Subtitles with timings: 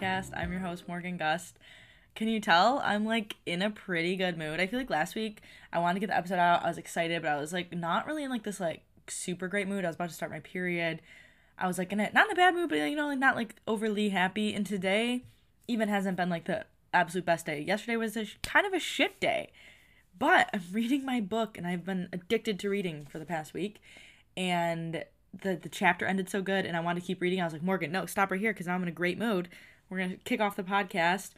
[0.00, 0.30] podcast.
[0.34, 1.58] I'm your host, Morgan Gust.
[2.14, 4.60] Can you tell I'm like in a pretty good mood?
[4.60, 5.42] I feel like last week
[5.72, 6.64] I wanted to get the episode out.
[6.64, 9.68] I was excited, but I was like not really in like this like super great
[9.68, 9.84] mood.
[9.84, 11.02] I was about to start my period.
[11.58, 13.36] I was like in a not in a bad mood, but you know, like not
[13.36, 14.54] like overly happy.
[14.54, 15.24] And today
[15.68, 17.60] even hasn't been like the absolute best day.
[17.60, 19.50] Yesterday was a sh- kind of a shit day.
[20.18, 23.80] But I'm reading my book and I've been addicted to reading for the past week.
[24.36, 25.04] And
[25.38, 27.40] the the chapter ended so good and I wanted to keep reading.
[27.40, 29.48] I was like, Morgan, no, stop right here because I'm in a great mood.
[29.90, 31.32] We're gonna kick off the podcast,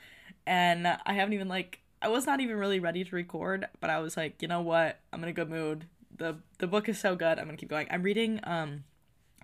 [0.47, 3.99] and I haven't even like I was not even really ready to record, but I
[3.99, 5.87] was like, you know what, I'm in a good mood.
[6.17, 7.39] the The book is so good.
[7.39, 7.89] I'm gonna keep going.
[7.91, 8.85] I'm reading um,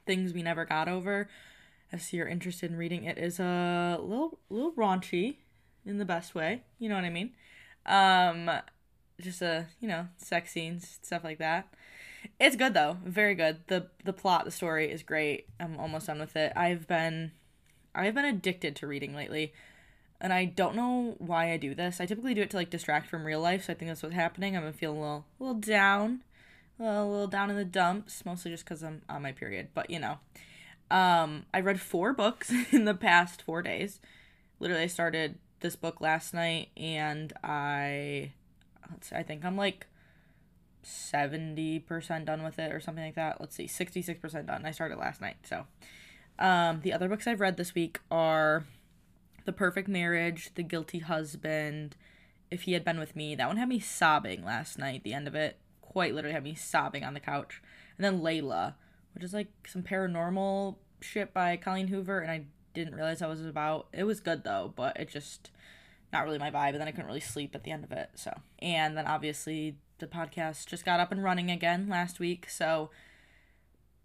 [0.06, 1.28] things we never got over.
[1.90, 5.36] If you're interested in reading, it is a little little raunchy,
[5.86, 6.62] in the best way.
[6.78, 7.32] You know what I mean?
[7.86, 8.50] Um,
[9.20, 11.66] just a you know sex scenes stuff like that
[12.38, 16.20] it's good though very good the the plot the story is great i'm almost done
[16.20, 17.32] with it i've been
[17.94, 19.52] i've been addicted to reading lately
[20.20, 23.08] and i don't know why i do this i typically do it to like distract
[23.08, 25.44] from real life so i think that's what's happening i'm gonna feel a little a
[25.44, 26.20] little down
[26.80, 29.98] a little down in the dumps mostly just because i'm on my period but you
[29.98, 30.18] know
[30.90, 34.00] um i read four books in the past four days
[34.60, 38.32] literally i started this book last night and i
[39.00, 39.86] see, i think i'm like
[40.88, 43.40] 70% done with it or something like that.
[43.40, 44.64] Let's see, 66% done.
[44.64, 45.36] I started last night.
[45.44, 45.66] So,
[46.38, 48.64] um, the other books I've read this week are
[49.44, 51.96] The Perfect Marriage, The Guilty Husband,
[52.50, 53.34] If He Had Been With Me.
[53.34, 55.58] That one had me sobbing last night, the end of it.
[55.80, 57.62] Quite literally had me sobbing on the couch.
[57.96, 58.74] And then Layla,
[59.14, 63.44] which is like some paranormal shit by Colleen Hoover, and I didn't realize that was
[63.44, 63.88] about.
[63.92, 65.50] It was good though, but it just
[66.12, 66.70] not really my vibe.
[66.70, 68.10] And then I couldn't really sleep at the end of it.
[68.14, 72.48] So, and then obviously the podcast just got up and running again last week.
[72.48, 72.90] So,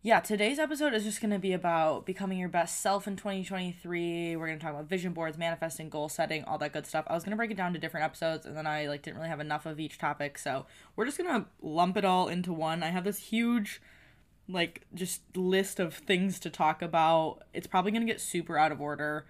[0.06, 4.36] yeah, today's episode is just going to be about becoming your best self in 2023.
[4.36, 7.06] We're going to talk about vision boards, manifesting, goal setting, all that good stuff.
[7.08, 9.16] I was going to break it down to different episodes and then I like didn't
[9.16, 10.38] really have enough of each topic.
[10.38, 10.66] So,
[10.98, 12.84] we're just going to lump it all into one.
[12.84, 13.82] I have this huge
[14.50, 17.44] like just list of things to talk about.
[17.54, 19.26] It's probably going to get super out of order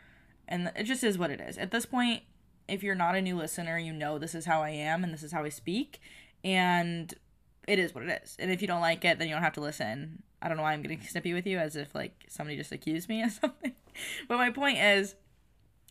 [0.47, 1.55] and it just is what it is.
[1.59, 2.23] At this point,
[2.67, 5.21] if you're not a new listener, you know this is how I am and this
[5.21, 6.01] is how I speak
[6.43, 7.13] and
[7.67, 8.35] it is what it is.
[8.39, 10.23] And if you don't like it, then you don't have to listen.
[10.41, 13.09] I don't know why I'm getting snippy with you as if like somebody just accused
[13.09, 13.73] me of something.
[14.27, 15.15] but my point is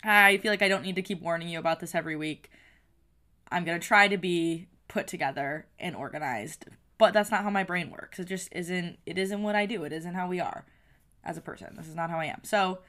[0.05, 2.51] I feel like I don't need to keep warning you about this every week.
[3.51, 6.67] I'm going to try to be put together and organized,
[6.99, 8.19] but that's not how my brain works.
[8.19, 9.85] It just isn't it isn't what I do.
[9.85, 10.65] It isn't how we are
[11.25, 11.75] as a person.
[11.77, 12.41] This is not how I am.
[12.43, 12.81] So,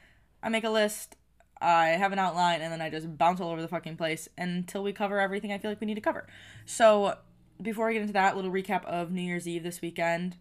[0.42, 1.16] I make a list,
[1.60, 4.82] I have an outline and then I just bounce all over the fucking place until
[4.82, 6.26] we cover everything I feel like we need to cover.
[6.66, 7.16] So,
[7.60, 10.36] before I get into that, little recap of New Year's Eve this weekend.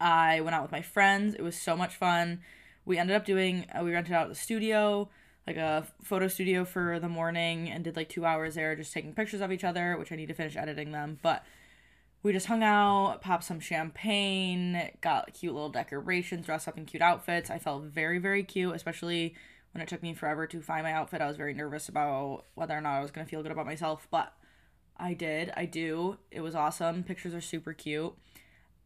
[0.00, 1.34] I went out with my friends.
[1.34, 2.40] It was so much fun.
[2.84, 5.10] We ended up doing, uh, we rented out the studio,
[5.46, 9.12] like a photo studio for the morning, and did like two hours there just taking
[9.12, 11.18] pictures of each other, which I need to finish editing them.
[11.22, 11.44] But
[12.22, 17.02] we just hung out, popped some champagne, got cute little decorations, dressed up in cute
[17.02, 17.50] outfits.
[17.50, 19.34] I felt very, very cute, especially
[19.72, 21.20] when it took me forever to find my outfit.
[21.20, 23.66] I was very nervous about whether or not I was going to feel good about
[23.66, 24.34] myself, but
[25.00, 25.52] I did.
[25.56, 26.18] I do.
[26.30, 27.02] It was awesome.
[27.02, 28.12] Pictures are super cute.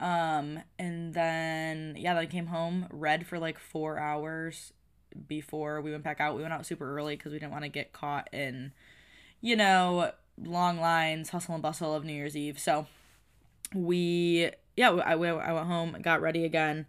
[0.00, 4.72] Um, and then yeah, then I came home, read for like four hours
[5.28, 6.36] before we went back out.
[6.36, 8.72] We went out super early because we didn't want to get caught in,
[9.40, 12.58] you know, long lines, hustle and bustle of New Year's Eve.
[12.58, 12.86] So
[13.74, 16.86] we yeah, I went I went home, got ready again,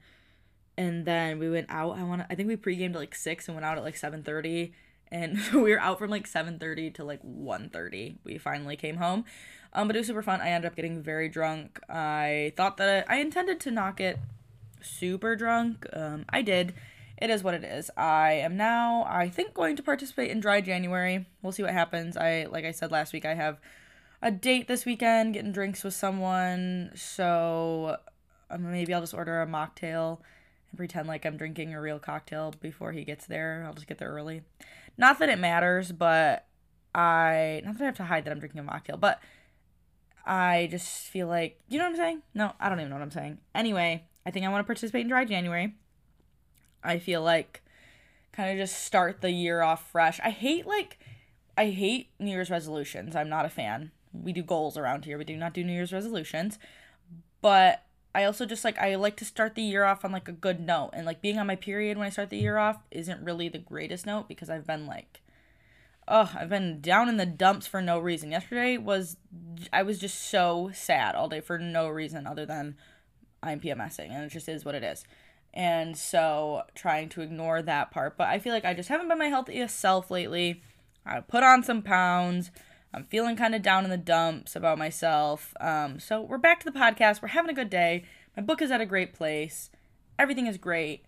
[0.78, 1.98] and then we went out.
[1.98, 4.24] I want I think we pre-gamed at like six and went out at like seven
[4.24, 4.74] thirty
[5.12, 9.26] and we were out from like 7.30 to like 1.30 we finally came home.
[9.74, 10.40] Um, but it was super fun.
[10.40, 11.82] I ended up getting very drunk.
[11.90, 14.20] I thought that i intended to not get
[14.82, 15.86] super drunk.
[15.94, 16.74] Um, i did.
[17.18, 17.90] It is what it is.
[17.96, 21.26] I am now i think going to participate in dry january.
[21.42, 22.18] We'll see what happens.
[22.18, 23.60] I like i said last week i have
[24.22, 26.92] a date this weekend getting drinks with someone.
[26.96, 27.98] So
[28.50, 30.20] um, maybe i'll just order a mocktail
[30.70, 33.66] and pretend like i'm drinking a real cocktail before he gets there.
[33.68, 34.42] I'll just get there early
[34.98, 36.46] not that it matters, but
[36.94, 39.20] I not that I have to hide that I'm drinking a mocktail, but
[40.26, 42.22] I just feel like you know what I'm saying?
[42.34, 43.40] No, I don't even know what I'm saying.
[43.54, 45.76] Anyway, I think I want to participate in dry January.
[46.84, 47.62] I feel like
[48.32, 50.20] kind of just start the year off fresh.
[50.24, 51.00] I hate like
[51.58, 53.16] I hate New Year's resolutions.
[53.16, 53.92] I'm not a fan.
[54.14, 55.18] We do goals around here.
[55.18, 56.60] We do not do New Year's resolutions.
[57.42, 57.85] But
[58.16, 60.62] I also just like I like to start the year off on like a good
[60.62, 63.50] note and like being on my period when I start the year off isn't really
[63.50, 65.22] the greatest note because I've been like
[66.08, 68.32] oh, I've been down in the dumps for no reason.
[68.32, 69.18] Yesterday was
[69.74, 72.78] I was just so sad all day for no reason other than
[73.44, 75.04] I'm PMSing and it just is what it is.
[75.54, 78.16] And so trying to ignore that part.
[78.18, 80.64] But I feel like I just haven't been my healthiest self lately.
[81.06, 82.50] I put on some pounds.
[82.96, 85.54] I'm feeling kind of down in the dumps about myself.
[85.60, 87.22] Um, so we're back to the podcast.
[87.22, 88.06] We're having a good day.
[88.38, 89.70] My book is at a great place.
[90.18, 91.04] Everything is great.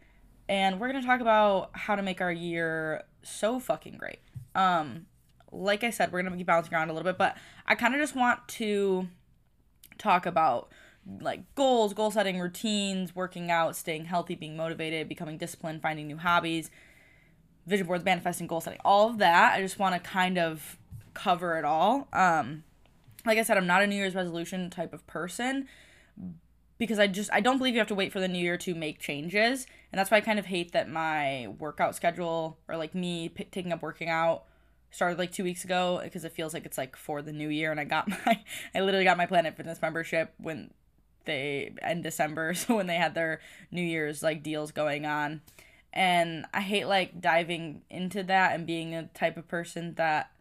[0.49, 4.19] And we're going to talk about how to make our year so fucking great.
[4.53, 5.05] Um,
[5.49, 7.95] like I said, we're going to be bouncing around a little bit, but I kind
[7.95, 9.07] of just want to
[9.97, 10.69] talk about
[11.21, 16.17] like goals, goal setting, routines, working out, staying healthy, being motivated, becoming disciplined, finding new
[16.17, 16.69] hobbies,
[17.65, 19.53] vision boards, manifesting, goal setting, all of that.
[19.53, 20.77] I just want to kind of
[21.17, 22.07] cover it all.
[22.13, 22.63] Um,
[23.25, 25.67] like I said, I'm not a New Year's resolution type of person
[26.77, 28.75] because I just I don't believe you have to wait for the new year to
[28.75, 32.93] make changes, and that's why I kind of hate that my workout schedule or like
[32.93, 34.43] me p- taking up working out
[34.89, 37.71] started like two weeks ago because it feels like it's like for the new year,
[37.71, 38.43] and I got my
[38.75, 40.71] I literally got my Planet Fitness membership when
[41.25, 43.41] they end December, so when they had their
[43.71, 45.41] New Year's like deals going on,
[45.93, 50.31] and I hate like diving into that and being a type of person that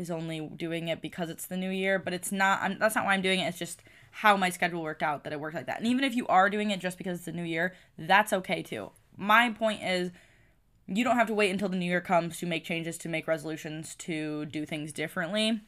[0.00, 2.60] is only doing it because it's the new year, but it's not.
[2.62, 3.44] I'm, that's not why I'm doing it.
[3.44, 5.78] It's just how my schedule worked out that it worked like that.
[5.78, 8.62] And even if you are doing it just because it's the new year, that's okay
[8.62, 8.90] too.
[9.16, 10.10] My point is
[10.86, 13.28] you don't have to wait until the new year comes to make changes, to make
[13.28, 15.60] resolutions, to do things differently.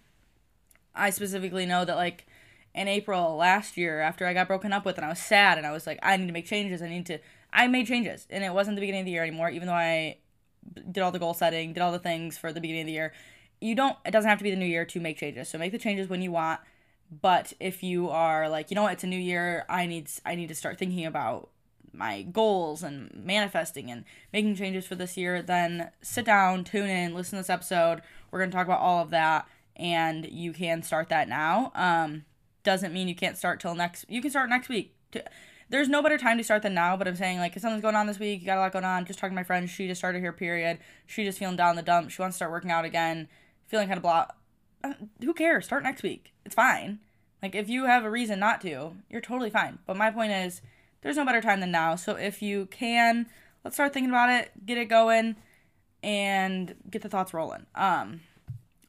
[0.94, 2.26] I specifically know that like
[2.74, 5.66] in April last year after I got broken up with and I was sad and
[5.66, 6.82] I was like I need to make changes.
[6.82, 7.18] I need to
[7.52, 10.16] I made changes and it wasn't the beginning of the year anymore even though I
[10.90, 13.12] did all the goal setting, did all the things for the beginning of the year.
[13.62, 15.48] You don't it doesn't have to be the new year to make changes.
[15.48, 16.60] So make the changes when you want
[17.20, 20.34] but if you are like, you know what, it's a new year, I need I
[20.34, 21.50] need to start thinking about
[21.92, 27.14] my goals and manifesting and making changes for this year, then sit down, tune in,
[27.14, 28.00] listen to this episode.
[28.30, 31.70] We're going to talk about all of that and you can start that now.
[31.74, 32.24] Um
[32.64, 34.94] doesn't mean you can't start till next you can start next week.
[35.68, 37.96] There's no better time to start than now, but I'm saying like if something's going
[37.96, 39.86] on this week, you got a lot going on, just talking to my friend, she
[39.86, 40.78] just started her period.
[41.06, 42.10] She just feeling down the dump.
[42.10, 43.28] She wants to start working out again,
[43.72, 44.26] feeling kind of blah
[44.84, 44.92] uh,
[45.24, 45.64] who cares?
[45.64, 46.32] Start next week.
[46.44, 46.98] It's fine.
[47.42, 49.78] Like if you have a reason not to, you're totally fine.
[49.86, 50.60] But my point is,
[51.00, 51.96] there's no better time than now.
[51.96, 53.26] So if you can,
[53.64, 55.36] let's start thinking about it, get it going,
[56.02, 57.66] and get the thoughts rolling.
[57.74, 58.20] Um,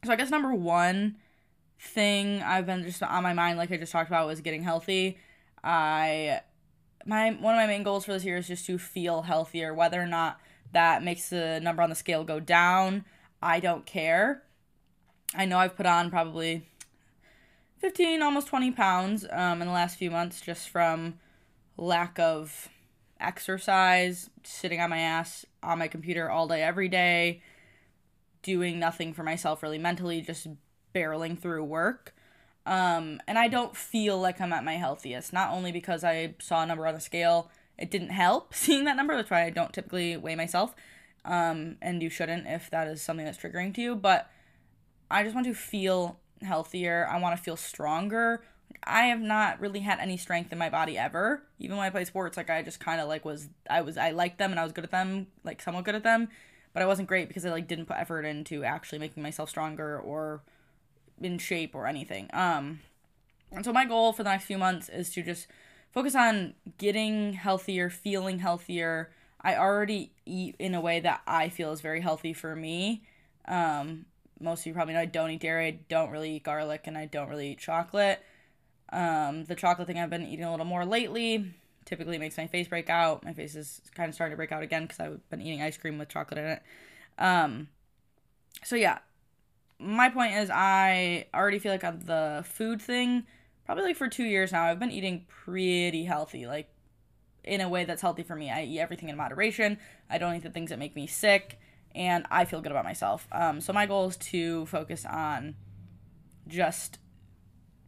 [0.04, 1.16] so I guess number one
[1.80, 5.18] thing I've been just on my mind, like I just talked about, was getting healthy.
[5.62, 6.40] I
[7.06, 9.74] my one of my main goals for this year is just to feel healthier.
[9.74, 10.40] Whether or not
[10.72, 13.04] that makes the number on the scale go down,
[13.42, 14.43] I don't care.
[15.34, 16.66] I know I've put on probably
[17.78, 21.14] 15, almost 20 pounds um, in the last few months just from
[21.76, 22.68] lack of
[23.20, 27.42] exercise, sitting on my ass on my computer all day, every day,
[28.42, 30.46] doing nothing for myself really mentally, just
[30.94, 32.14] barreling through work.
[32.66, 36.62] Um, and I don't feel like I'm at my healthiest, not only because I saw
[36.62, 39.72] a number on the scale, it didn't help seeing that number, that's why I don't
[39.72, 40.74] typically weigh myself.
[41.24, 44.30] Um, and you shouldn't if that is something that's triggering to you, but
[45.10, 47.08] I just want to feel healthier.
[47.10, 48.42] I want to feel stronger.
[48.82, 51.42] I have not really had any strength in my body ever.
[51.58, 54.10] Even when I play sports, like I just kind of like was I was I
[54.10, 56.28] liked them and I was good at them, like somewhat good at them,
[56.72, 59.98] but I wasn't great because I like didn't put effort into actually making myself stronger
[59.98, 60.42] or
[61.20, 62.28] in shape or anything.
[62.32, 62.80] Um
[63.52, 65.46] and so my goal for the next few months is to just
[65.92, 69.12] focus on getting healthier, feeling healthier.
[69.40, 73.04] I already eat in a way that I feel is very healthy for me.
[73.46, 74.06] Um
[74.44, 76.96] most of you probably know I don't eat dairy, I don't really eat garlic, and
[76.96, 78.22] I don't really eat chocolate.
[78.92, 82.68] Um, the chocolate thing I've been eating a little more lately typically makes my face
[82.68, 83.24] break out.
[83.24, 85.76] My face is kind of starting to break out again because I've been eating ice
[85.76, 86.62] cream with chocolate in it.
[87.18, 87.68] Um,
[88.62, 88.98] so yeah,
[89.78, 93.24] my point is I already feel like on the food thing,
[93.66, 96.68] probably like for two years now, I've been eating pretty healthy, like
[97.42, 98.50] in a way that's healthy for me.
[98.50, 99.78] I eat everything in moderation.
[100.08, 101.58] I don't eat the things that make me sick
[101.94, 103.28] and I feel good about myself.
[103.32, 105.54] Um, so my goal is to focus on
[106.48, 106.98] just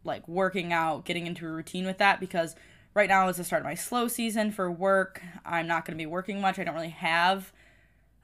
[0.03, 2.55] like working out, getting into a routine with that because
[2.93, 5.21] right now is the start of my slow season for work.
[5.45, 6.57] I'm not going to be working much.
[6.57, 7.51] I don't really have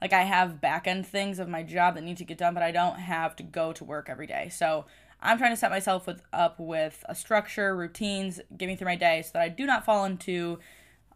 [0.00, 2.62] like I have back end things of my job that need to get done, but
[2.62, 4.48] I don't have to go to work every day.
[4.50, 4.86] So
[5.22, 9.22] I'm trying to set myself with up with a structure, routines, getting through my day
[9.22, 10.58] so that I do not fall into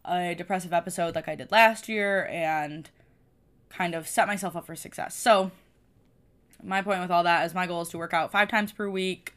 [0.05, 2.89] a depressive episode like I did last year and
[3.69, 5.15] kind of set myself up for success.
[5.15, 5.51] So,
[6.61, 8.89] my point with all that is my goal is to work out five times per
[8.89, 9.33] week,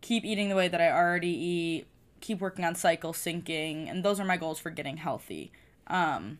[0.00, 1.86] keep eating the way that I already eat,
[2.20, 5.52] keep working on cycle syncing, and those are my goals for getting healthy.
[5.86, 6.38] Um,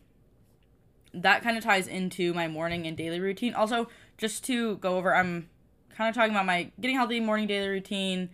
[1.13, 3.53] that kind of ties into my morning and daily routine.
[3.53, 5.49] Also, just to go over, I'm
[5.95, 8.29] kind of talking about my getting healthy morning daily routine,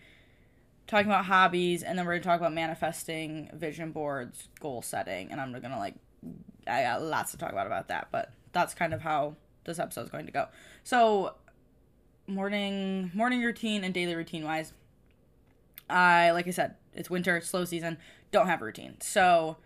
[0.87, 5.39] talking about hobbies, and then we're gonna talk about manifesting, vision boards, goal setting, and
[5.39, 5.95] I'm gonna like
[6.67, 10.03] I got lots to talk about about that, but that's kind of how this episode
[10.03, 10.47] is going to go.
[10.83, 11.35] So,
[12.27, 14.73] morning morning routine and daily routine wise,
[15.89, 17.97] I like I said, it's winter, slow season,
[18.31, 18.95] don't have a routine.
[19.01, 19.57] So,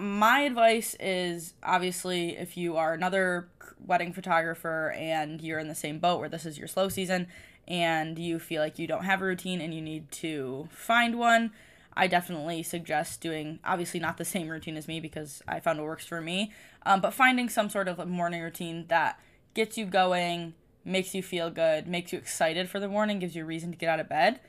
[0.00, 3.48] my advice is obviously if you are another
[3.84, 7.26] wedding photographer and you're in the same boat where this is your slow season
[7.68, 11.52] and you feel like you don't have a routine and you need to find one,
[11.94, 15.86] I definitely suggest doing obviously not the same routine as me because I found what
[15.86, 16.52] works for me,
[16.84, 19.20] um, but finding some sort of morning routine that
[19.54, 23.42] gets you going, makes you feel good, makes you excited for the morning, gives you
[23.42, 24.40] a reason to get out of bed.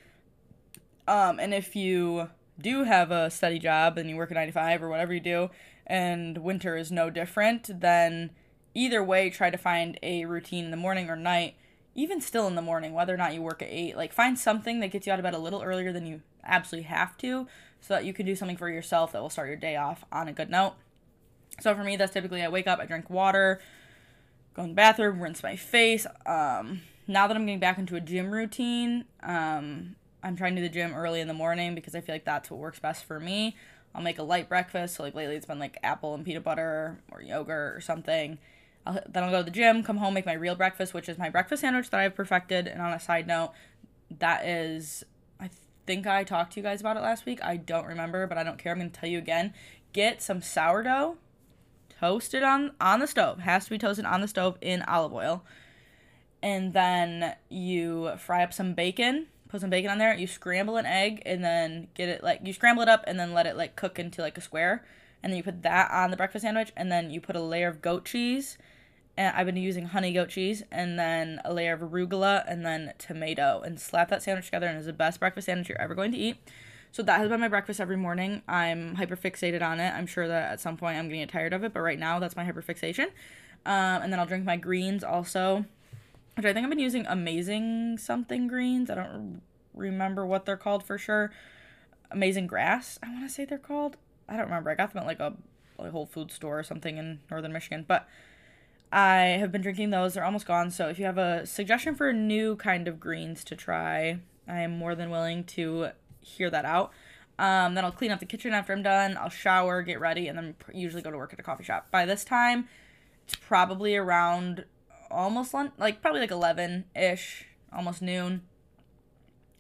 [1.08, 4.54] Um, and if you do have a steady job and you work a 9 to
[4.54, 5.50] 5 or whatever you do,
[5.86, 8.32] and winter is no different, then
[8.74, 11.56] either way, try to find a routine in the morning or night,
[11.94, 13.98] even still in the morning, whether or not you work at 8.
[13.98, 16.88] Like, find something that gets you out of bed a little earlier than you absolutely
[16.88, 17.48] have to
[17.82, 20.28] so that you can do something for yourself that will start your day off on
[20.28, 20.74] a good note.
[21.60, 23.62] So for me, that's typically I wake up, I drink water,
[24.56, 26.06] go in the bathroom, rinse my face.
[26.26, 30.68] Um, now that I'm getting back into a gym routine, um, I'm trying to do
[30.68, 33.20] the gym early in the morning because I feel like that's what works best for
[33.20, 33.56] me.
[33.94, 34.96] I'll make a light breakfast.
[34.96, 38.40] So like lately, it's been like apple and peanut butter or yogurt or something.
[38.86, 41.18] I'll, then I'll go to the gym, come home, make my real breakfast, which is
[41.18, 42.68] my breakfast sandwich that I've perfected.
[42.68, 43.52] And on a side note,
[44.20, 45.04] that is,
[45.40, 45.50] I
[45.86, 47.40] think I talked to you guys about it last week.
[47.44, 48.72] I don't remember, but I don't care.
[48.72, 49.54] I'm going to tell you again.
[49.94, 51.18] Get some sourdough,
[52.04, 53.40] toast it on on the stove.
[53.40, 55.44] Has to be toasted on the stove in olive oil.
[56.42, 60.16] And then you fry up some bacon put some bacon on there.
[60.16, 63.34] You scramble an egg and then get it like you scramble it up and then
[63.34, 64.84] let it like cook into like a square.
[65.22, 67.68] And then you put that on the breakfast sandwich and then you put a layer
[67.68, 68.58] of goat cheese.
[69.16, 72.94] And I've been using honey goat cheese and then a layer of arugula and then
[72.98, 76.12] tomato and slap that sandwich together and it's the best breakfast sandwich you're ever going
[76.14, 76.38] to eat.
[76.94, 78.42] So that has been my breakfast every morning.
[78.48, 79.90] I'm hyper fixated on it.
[79.90, 82.20] I'm sure that at some point I'm gonna get tired of it, but right now
[82.20, 83.10] that's my hyper fixation.
[83.66, 85.66] Um, and then I'll drink my greens also
[86.36, 88.90] which I think I've been using amazing something greens.
[88.90, 89.42] I don't
[89.74, 91.32] remember what they're called for sure.
[92.12, 93.98] Amazing grass, I want to say they're called.
[94.28, 94.70] I don't remember.
[94.70, 95.34] I got them at like a
[95.78, 98.08] Whole Food store or something in northern Michigan, but
[98.92, 100.14] I have been drinking those.
[100.14, 100.72] They're almost gone.
[100.72, 104.62] So if you have a suggestion for a new kind of greens to try, I
[104.62, 105.90] am more than willing to
[106.24, 106.92] hear that out.
[107.40, 109.18] Um, then I'll clean up the kitchen after I'm done.
[109.18, 111.88] I'll shower, get ready, and then usually go to work at a coffee shop.
[111.92, 112.68] By this time,
[113.26, 114.66] it's probably around
[115.10, 118.42] almost lunch, like probably like 11 ish, almost noon.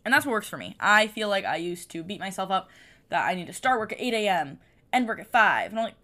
[0.06, 0.76] And that's what works for me.
[0.80, 2.70] I feel like I used to beat myself up
[3.10, 4.60] that I need to start work at 8 a.m.,
[4.92, 5.72] end work at 5.
[5.72, 5.96] And I'm like,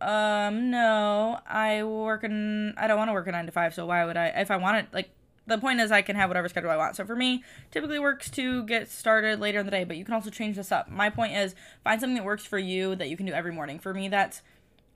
[0.00, 3.86] um, no, I work in, I don't want to work a 9 to 5, so
[3.86, 5.10] why would I, if I want it, like,
[5.46, 6.96] the point is I can have whatever schedule I want.
[6.96, 10.14] So for me, typically works to get started later in the day, but you can
[10.14, 10.90] also change this up.
[10.90, 13.78] My point is find something that works for you that you can do every morning.
[13.78, 14.42] For me, that's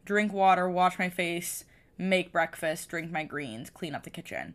[0.04, 1.64] drink water, wash my face,
[1.97, 4.54] make breakfast, drink my greens, clean up the kitchen.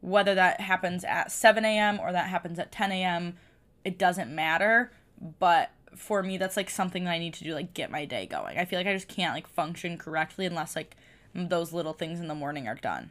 [0.00, 2.00] Whether that happens at 7 a.m.
[2.00, 3.36] or that happens at 10 a.m.,
[3.84, 4.90] it doesn't matter.
[5.38, 8.26] But for me, that's like something that I need to do, like get my day
[8.26, 8.58] going.
[8.58, 10.96] I feel like I just can't like function correctly unless like
[11.34, 13.10] those little things in the morning are done.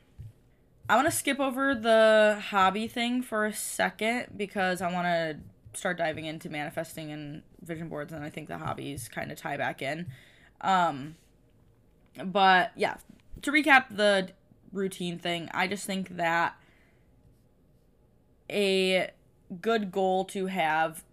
[0.90, 5.38] I want to skip over the hobby thing for a second because I want to
[5.78, 9.56] start diving into manifesting and vision boards, and I think the hobbies kind of tie
[9.56, 10.08] back in.
[10.62, 11.16] Um,
[12.26, 12.98] but yeah,
[13.44, 14.30] to recap the
[14.74, 16.56] routine thing, I just think that
[18.50, 19.12] a
[19.62, 21.04] good goal to have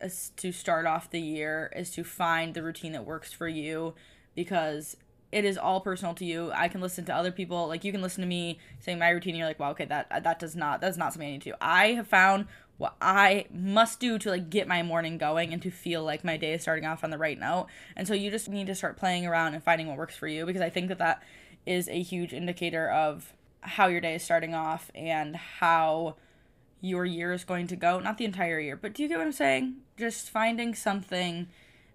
[0.00, 3.94] is to start off the year is to find the routine that works for you
[4.34, 4.96] because
[5.30, 6.50] it is all personal to you.
[6.54, 9.32] I can listen to other people, like you can listen to me saying my routine.
[9.32, 11.42] And you're like, wow, okay, that uh, that does not that's not something I need
[11.42, 11.50] to.
[11.50, 11.56] do.
[11.60, 12.46] I have found
[12.78, 16.36] what I must do to like get my morning going and to feel like my
[16.36, 17.66] day is starting off on the right note.
[17.96, 20.46] And so you just need to start playing around and finding what works for you
[20.46, 21.22] because I think that that
[21.66, 26.14] is a huge indicator of how your day is starting off and how
[26.80, 27.98] your year is going to go.
[27.98, 29.76] Not the entire year, but do you get what I'm saying?
[29.96, 31.48] Just finding something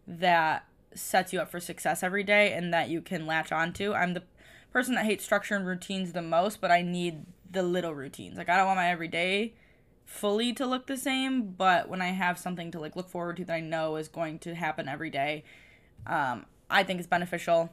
[0.05, 0.65] that
[0.97, 3.93] sets you up for success every day and that you can latch onto.
[3.93, 4.23] I'm the
[4.71, 8.37] person that hates structure and routines the most, but I need the little routines.
[8.37, 9.53] Like I don't want my everyday
[10.05, 13.45] fully to look the same, but when I have something to like look forward to
[13.45, 15.43] that I know is going to happen every day,
[16.05, 17.69] um, I think it's beneficial.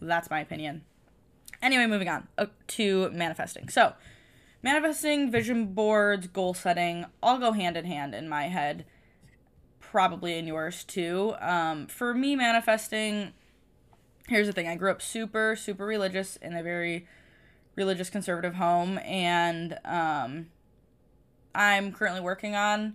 [0.00, 0.82] That's my opinion.
[1.62, 3.68] Anyway, moving on uh, to manifesting.
[3.68, 3.94] So,
[4.62, 8.86] manifesting, vision boards, goal setting all go hand in hand in my head.
[9.90, 11.34] Probably in yours too.
[11.40, 13.32] Um, for me, manifesting,
[14.28, 17.08] here's the thing I grew up super, super religious in a very
[17.74, 20.46] religious conservative home, and um,
[21.56, 22.94] I'm currently working on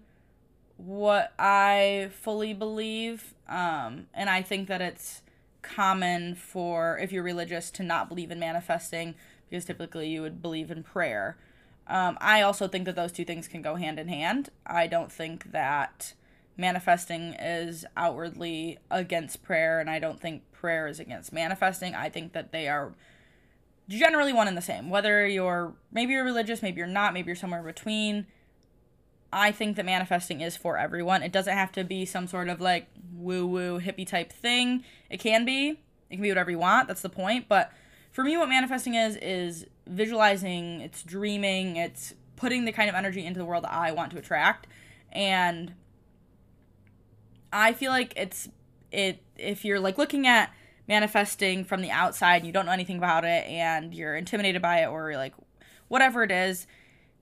[0.77, 3.33] what I fully believe.
[3.49, 5.21] Um, and I think that it's
[5.61, 9.15] common for if you're religious to not believe in manifesting
[9.49, 11.35] because typically you would believe in prayer.
[11.87, 14.47] Um, I also think that those two things can go hand in hand.
[14.65, 16.13] I don't think that
[16.57, 21.95] manifesting is outwardly against prayer, and I don't think prayer is against manifesting.
[21.95, 22.93] I think that they are
[23.87, 24.89] generally one and the same.
[24.89, 28.27] Whether you're maybe you're religious, maybe you're not, maybe you're somewhere between.
[29.33, 31.21] I think that manifesting is for everyone.
[31.21, 34.83] It doesn't have to be some sort of like woo woo hippie type thing.
[35.09, 35.79] It can be.
[36.09, 36.87] It can be whatever you want.
[36.87, 37.47] That's the point.
[37.49, 37.71] But
[38.11, 43.25] for me, what manifesting is, is visualizing, it's dreaming, it's putting the kind of energy
[43.25, 44.67] into the world that I want to attract.
[45.11, 45.73] And
[47.51, 48.49] I feel like it's,
[48.91, 50.51] it, if you're like looking at
[50.87, 54.83] manifesting from the outside and you don't know anything about it and you're intimidated by
[54.83, 55.33] it or like
[55.87, 56.67] whatever it is,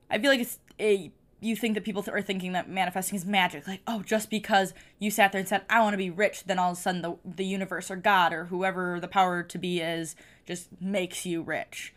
[0.10, 3.68] I feel like it's a you think that people are thinking that manifesting is magic.
[3.68, 6.58] Like oh just because you sat there and said i want to be rich then
[6.58, 9.82] all of a sudden the, the universe or god or whoever the power to be
[9.82, 10.16] is
[10.46, 11.94] just makes you rich.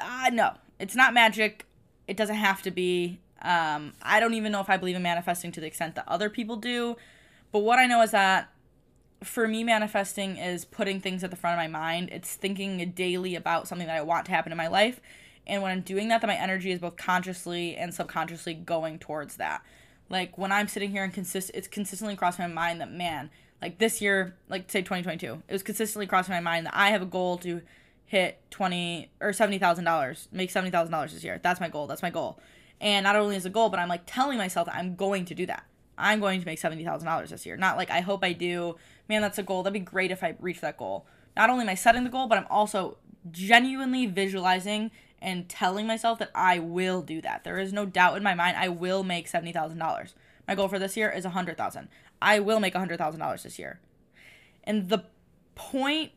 [0.00, 0.54] Uh, no.
[0.78, 1.66] It's not magic.
[2.06, 3.20] It doesn't have to be.
[3.40, 6.28] Um, i don't even know if i believe in manifesting to the extent that other
[6.28, 6.96] people do
[7.52, 8.52] but what i know is that
[9.22, 13.34] for me manifesting is putting things at the front of my mind it's thinking daily
[13.34, 15.00] about something that i want to happen in my life
[15.48, 19.36] and when I'm doing that, that my energy is both consciously and subconsciously going towards
[19.36, 19.62] that.
[20.10, 23.78] Like when I'm sitting here and consist, it's consistently crossing my mind that man, like
[23.78, 27.06] this year, like say 2022, it was consistently crossing my mind that I have a
[27.06, 27.62] goal to
[28.04, 31.40] hit twenty or seventy thousand dollars, make seventy thousand dollars this year.
[31.42, 31.86] That's my goal.
[31.86, 32.38] That's my goal.
[32.80, 35.46] And not only is a goal, but I'm like telling myself I'm going to do
[35.46, 35.64] that.
[35.98, 37.56] I'm going to make seventy thousand dollars this year.
[37.56, 38.76] Not like I hope I do.
[39.08, 39.62] Man, that's a goal.
[39.62, 41.06] That'd be great if I reach that goal.
[41.36, 42.98] Not only am I setting the goal, but I'm also
[43.30, 44.90] genuinely visualizing
[45.20, 47.44] and telling myself that I will do that.
[47.44, 50.14] There is no doubt in my mind I will make $70,000.
[50.46, 51.88] My goal for this year is 100,000.
[52.22, 53.80] I will make $100,000 this year.
[54.64, 55.04] And the
[55.54, 56.12] point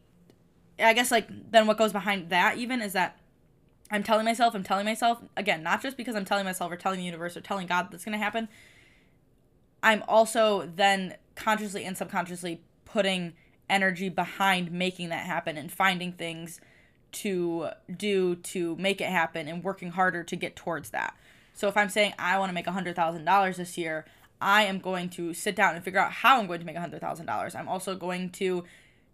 [0.80, 3.18] I guess like then what goes behind that even is that
[3.90, 7.00] I'm telling myself, I'm telling myself again, not just because I'm telling myself or telling
[7.00, 8.48] the universe or telling God that's going to happen.
[9.84, 13.34] I'm also then consciously and subconsciously putting
[13.70, 16.60] energy behind making that happen and finding things
[17.12, 21.16] to do to make it happen and working harder to get towards that.
[21.54, 24.06] So if I'm saying I want to make $100,000 this year,
[24.40, 27.56] I am going to sit down and figure out how I'm going to make $100,000.
[27.56, 28.64] I'm also going to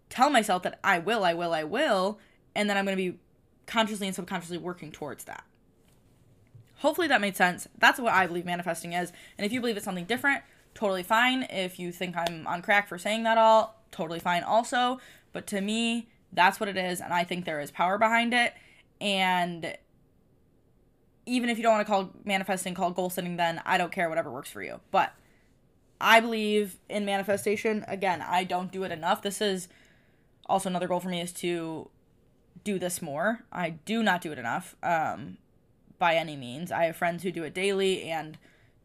[0.08, 2.18] tell myself that I will, I will, I will,
[2.54, 3.18] and then I'm going to be
[3.66, 5.44] consciously and subconsciously working towards that.
[6.76, 7.68] Hopefully that made sense.
[7.76, 9.12] That's what I believe manifesting is.
[9.36, 10.42] And if you believe it's something different,
[10.78, 11.42] totally fine.
[11.50, 15.00] If you think I'm on crack for saying that all, totally fine also.
[15.32, 18.54] But to me, that's what it is, and I think there is power behind it.
[19.00, 19.76] And
[21.26, 24.08] even if you don't want to call manifesting call goal setting, then I don't care,
[24.08, 24.78] whatever works for you.
[24.92, 25.12] But
[26.00, 27.84] I believe in manifestation.
[27.88, 29.20] Again, I don't do it enough.
[29.20, 29.66] This is
[30.46, 31.90] also another goal for me is to
[32.62, 33.40] do this more.
[33.50, 35.38] I do not do it enough um,
[35.98, 36.70] by any means.
[36.70, 38.38] I have friends who do it daily and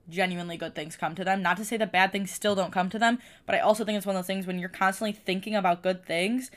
[0.09, 1.41] genuinely good things come to them.
[1.41, 3.97] Not to say that bad things still don't come to them, but I also think
[3.97, 6.51] it's one of those things when you're constantly thinking about good things,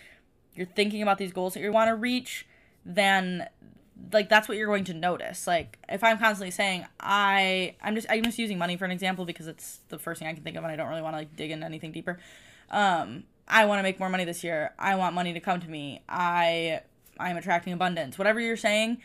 [0.55, 2.47] you're thinking about these goals that you want to reach,
[2.85, 3.49] then
[4.13, 5.47] like that's what you're going to notice.
[5.47, 9.25] Like if I'm constantly saying I I'm just I'm just using money for an example
[9.25, 11.19] because it's the first thing I can think of and I don't really want to
[11.19, 12.19] like dig into anything deeper.
[12.71, 14.75] Um I want to make more money this year.
[14.79, 16.03] I want money to come to me.
[16.09, 16.81] I
[17.19, 18.19] I'm attracting abundance.
[18.19, 18.99] Whatever you're saying,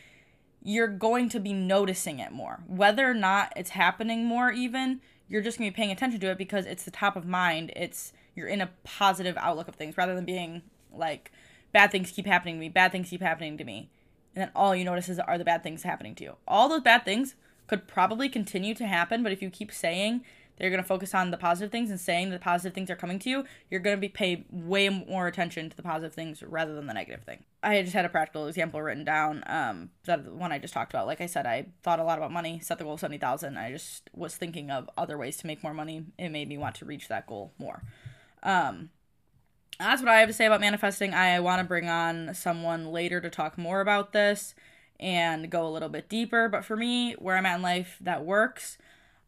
[0.64, 2.64] you're going to be noticing it more.
[2.68, 6.32] Whether or not it's happening more even, you're just going to be paying attention to
[6.32, 7.72] it because it's the top of mind.
[7.76, 10.62] It's you're in a positive outlook of things rather than being
[10.94, 11.32] like
[11.72, 13.90] bad things keep happening to me, bad things keep happening to me.
[14.36, 16.36] And then all you notice is are the bad things happening to you.
[16.48, 17.36] All those bad things
[17.68, 20.24] could probably continue to happen, but if you keep saying
[20.58, 22.96] they're going to focus on the positive things and saying that the positive things are
[22.96, 26.44] coming to you, you're going to be paid way more attention to the positive things
[26.44, 27.44] rather than the negative thing.
[27.64, 29.44] I just had a practical example written down.
[29.48, 31.08] Um, that one I just talked about.
[31.08, 33.58] Like I said, I thought a lot about money, set the goal of seventy thousand.
[33.58, 36.06] I just was thinking of other ways to make more money.
[36.18, 37.84] It made me want to reach that goal more.
[38.44, 38.90] Um,
[39.80, 41.14] that's what I have to say about manifesting.
[41.14, 44.54] I want to bring on someone later to talk more about this
[45.00, 46.48] and go a little bit deeper.
[46.48, 48.78] But for me, where I'm at in life, that works.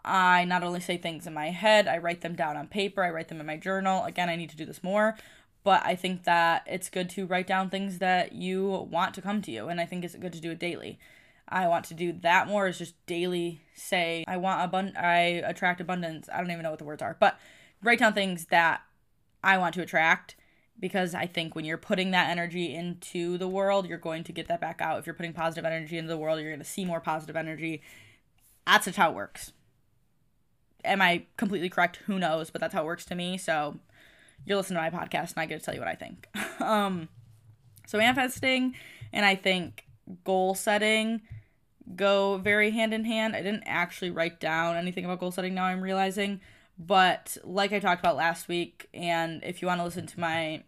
[0.05, 3.09] I not only say things in my head, I write them down on paper, I
[3.09, 4.03] write them in my journal.
[4.03, 5.15] Again, I need to do this more,
[5.63, 9.41] but I think that it's good to write down things that you want to come
[9.43, 10.99] to you, and I think it's good to do it daily.
[11.47, 15.81] I want to do that more is just daily say I want abund I attract
[15.81, 16.29] abundance.
[16.33, 17.37] I don't even know what the words are, but
[17.81, 18.81] write down things that
[19.43, 20.35] I want to attract
[20.79, 24.47] because I think when you're putting that energy into the world, you're going to get
[24.47, 24.99] that back out.
[24.99, 27.81] If you're putting positive energy into the world, you're going to see more positive energy.
[28.65, 29.51] That's just how it works.
[30.83, 31.97] Am I completely correct?
[32.05, 32.49] Who knows?
[32.49, 33.37] But that's how it works to me.
[33.37, 33.77] So
[34.45, 36.27] you're listening to my podcast and I get to tell you what I think.
[36.59, 37.09] um,
[37.87, 38.75] so manifesting
[39.11, 39.85] and I think
[40.23, 41.21] goal setting
[41.95, 43.35] go very hand in hand.
[43.35, 46.41] I didn't actually write down anything about goal setting now I'm realizing,
[46.77, 50.63] but like I talked about last week, and if you want to listen to my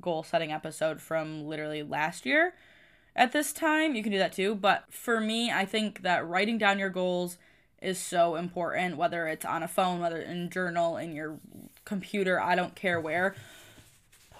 [0.00, 2.54] goal setting episode from literally last year
[3.16, 4.54] at this time, you can do that too.
[4.54, 7.38] But for me, I think that writing down your goals
[7.80, 11.38] is so important, whether it's on a phone, whether in journal, in your
[11.84, 13.34] computer, I don't care where.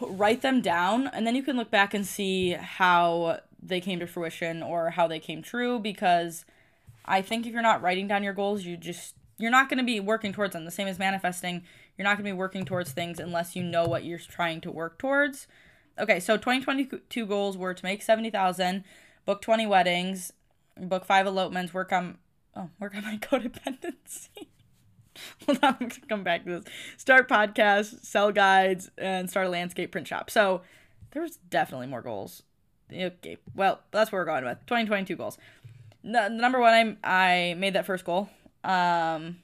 [0.01, 4.07] Write them down, and then you can look back and see how they came to
[4.07, 6.44] fruition or how they came true because
[7.05, 9.85] I think if you're not writing down your goals, you just you're not going to
[9.85, 10.64] be working towards them.
[10.64, 11.62] The same as manifesting,
[11.96, 14.70] you're not going to be working towards things unless you know what you're trying to
[14.70, 15.46] work towards.
[15.98, 18.85] Okay, so 2022 goals were to make 70,000,
[19.24, 20.33] book 20 weddings,
[20.77, 22.18] book 5 elopements, work on
[22.59, 24.49] oh, work on my codependency.
[25.47, 26.64] Hold on, I'm gonna come back to this.
[26.97, 30.31] Start podcasts, sell guides, and start a landscape print shop.
[30.31, 30.62] So
[31.12, 32.42] there's definitely more goals.
[32.92, 35.38] Okay, well, that's where we're going with 2022 goals.
[36.03, 38.29] No, number one, I I made that first goal.
[38.64, 39.38] Um,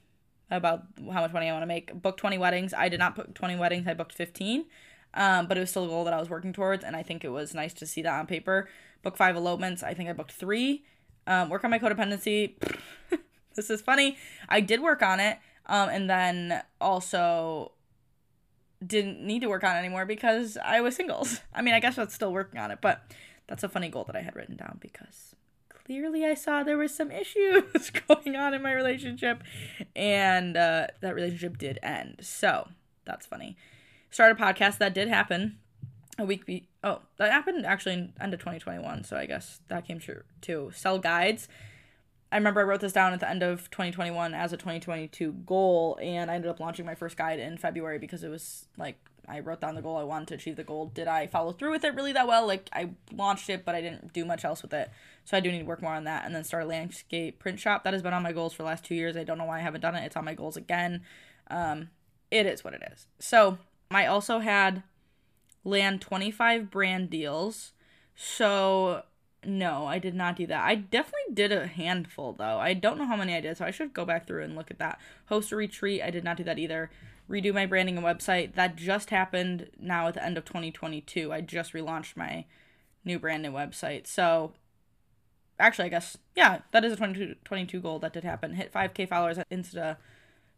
[0.51, 1.93] about how much money I want to make.
[2.01, 2.73] Book 20 weddings.
[2.73, 3.87] I did not book 20 weddings.
[3.87, 4.65] I booked 15.
[5.13, 7.23] Um, but it was still a goal that I was working towards, and I think
[7.23, 8.67] it was nice to see that on paper.
[9.01, 9.81] Book five elopements.
[9.81, 10.83] I think I booked three.
[11.27, 12.53] Um, work on my codependency.
[13.55, 14.17] this is funny.
[14.47, 17.71] I did work on it, um, and then also
[18.85, 21.39] didn't need to work on anymore because I was singles.
[21.53, 23.01] I mean, I guess was still working on it, but
[23.47, 25.35] that's a funny goal that I had written down because
[25.85, 29.43] clearly I saw there was some issues going on in my relationship,
[29.95, 32.17] and uh, that relationship did end.
[32.21, 32.69] So
[33.05, 33.57] that's funny.
[34.09, 35.57] Start a podcast that did happen
[36.17, 36.45] a week.
[36.45, 39.03] Be- oh, that happened actually in end of 2021.
[39.03, 40.71] So I guess that came true too.
[40.73, 41.49] Sell guides.
[42.31, 45.97] I remember I wrote this down at the end of 2021 as a 2022 goal,
[46.01, 49.39] and I ended up launching my first guide in February because it was like I
[49.39, 49.97] wrote down the goal.
[49.97, 50.87] I wanted to achieve the goal.
[50.87, 52.45] Did I follow through with it really that well?
[52.45, 54.91] Like I launched it, but I didn't do much else with it.
[55.23, 56.25] So I do need to work more on that.
[56.25, 57.83] And then start a landscape print shop.
[57.83, 59.17] That has been on my goals for the last two years.
[59.17, 60.05] I don't know why I haven't done it.
[60.05, 61.01] It's on my goals again.
[61.49, 61.89] Um,
[62.29, 63.07] it is what it is.
[63.19, 63.57] So
[63.89, 64.83] I also had
[65.65, 67.73] land 25 brand deals.
[68.15, 69.03] So
[69.43, 70.63] no, I did not do that.
[70.63, 72.57] I definitely did a handful though.
[72.59, 74.71] I don't know how many I did, so I should go back through and look
[74.71, 74.99] at that.
[75.25, 76.01] Host a retreat.
[76.01, 76.89] I did not do that either
[77.29, 78.53] redo my branding and website.
[78.53, 81.33] That just happened now at the end of 2022.
[81.33, 82.45] I just relaunched my
[83.03, 84.07] new brand and website.
[84.07, 84.53] So
[85.59, 88.53] actually, I guess, yeah, that is a 2022 goal that did happen.
[88.53, 89.97] Hit 5K followers at Insta.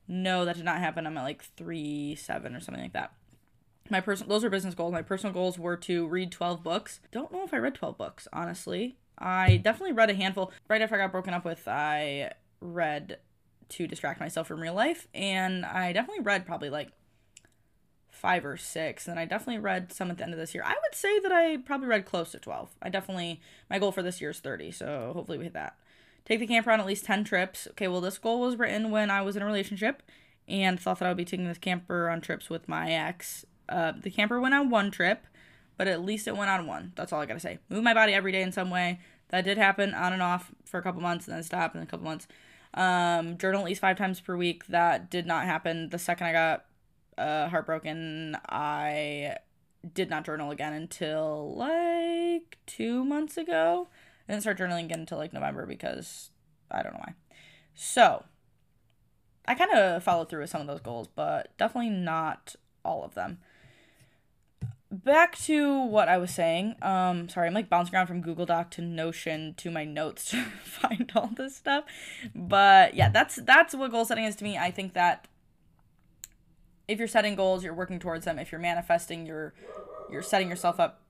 [0.07, 1.05] No, that did not happen.
[1.05, 3.13] I'm at like 3, 7 or something like that.
[3.89, 4.91] My personal, those are business goals.
[4.91, 6.99] My personal goals were to read 12 books.
[7.11, 8.97] Don't know if I read 12 books, honestly.
[9.17, 10.51] I definitely read a handful.
[10.67, 13.19] Right after I got broken up with, I read
[13.69, 15.07] to distract myself from real life.
[15.13, 16.89] And I definitely read probably like
[18.11, 19.07] five or six.
[19.07, 20.63] And I definitely read some at the end of this year.
[20.65, 22.75] I would say that I probably read close to 12.
[22.81, 24.71] I definitely, my goal for this year is 30.
[24.71, 25.77] So hopefully we hit that.
[26.25, 27.67] Take the camper on at least 10 trips.
[27.71, 30.03] Okay, well, this goal was written when I was in a relationship
[30.47, 33.45] and thought that I would be taking this camper on trips with my ex.
[33.69, 35.25] Uh, the camper went on one trip,
[35.77, 36.93] but at least it went on one.
[36.95, 37.59] That's all I gotta say.
[37.69, 38.99] Move my body every day in some way.
[39.29, 41.85] That did happen on and off for a couple months and then stop in a
[41.85, 42.27] couple months.
[42.73, 44.67] Um, journal at least five times per week.
[44.67, 45.89] That did not happen.
[45.89, 46.65] The second I got
[47.17, 49.37] uh, heartbroken, I
[49.93, 53.89] did not journal again until like two months ago.
[54.27, 56.31] I didn't start journaling again until like November because
[56.71, 57.13] I don't know why.
[57.73, 58.25] So
[59.45, 63.13] I kind of followed through with some of those goals, but definitely not all of
[63.13, 63.39] them
[64.91, 66.75] back to what I was saying.
[66.81, 70.43] Um, sorry, I'm like bouncing around from Google Doc to Notion to my notes to
[70.43, 71.85] find all this stuff.
[72.33, 74.57] But yeah, that's that's what goal setting is to me.
[74.57, 75.27] I think that
[76.87, 78.39] if you're setting goals, you're working towards them.
[78.39, 79.53] If you're manifesting, you're
[80.09, 81.01] you're setting yourself up.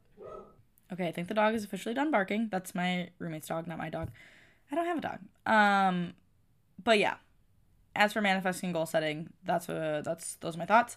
[0.91, 2.47] Okay, I think the dog is officially done barking.
[2.49, 4.09] That's my roommate's dog, not my dog.
[4.71, 5.19] I don't have a dog.
[5.45, 6.13] Um,
[6.83, 7.15] but yeah.
[7.95, 10.95] As for manifesting goal setting, that's uh that's those are my thoughts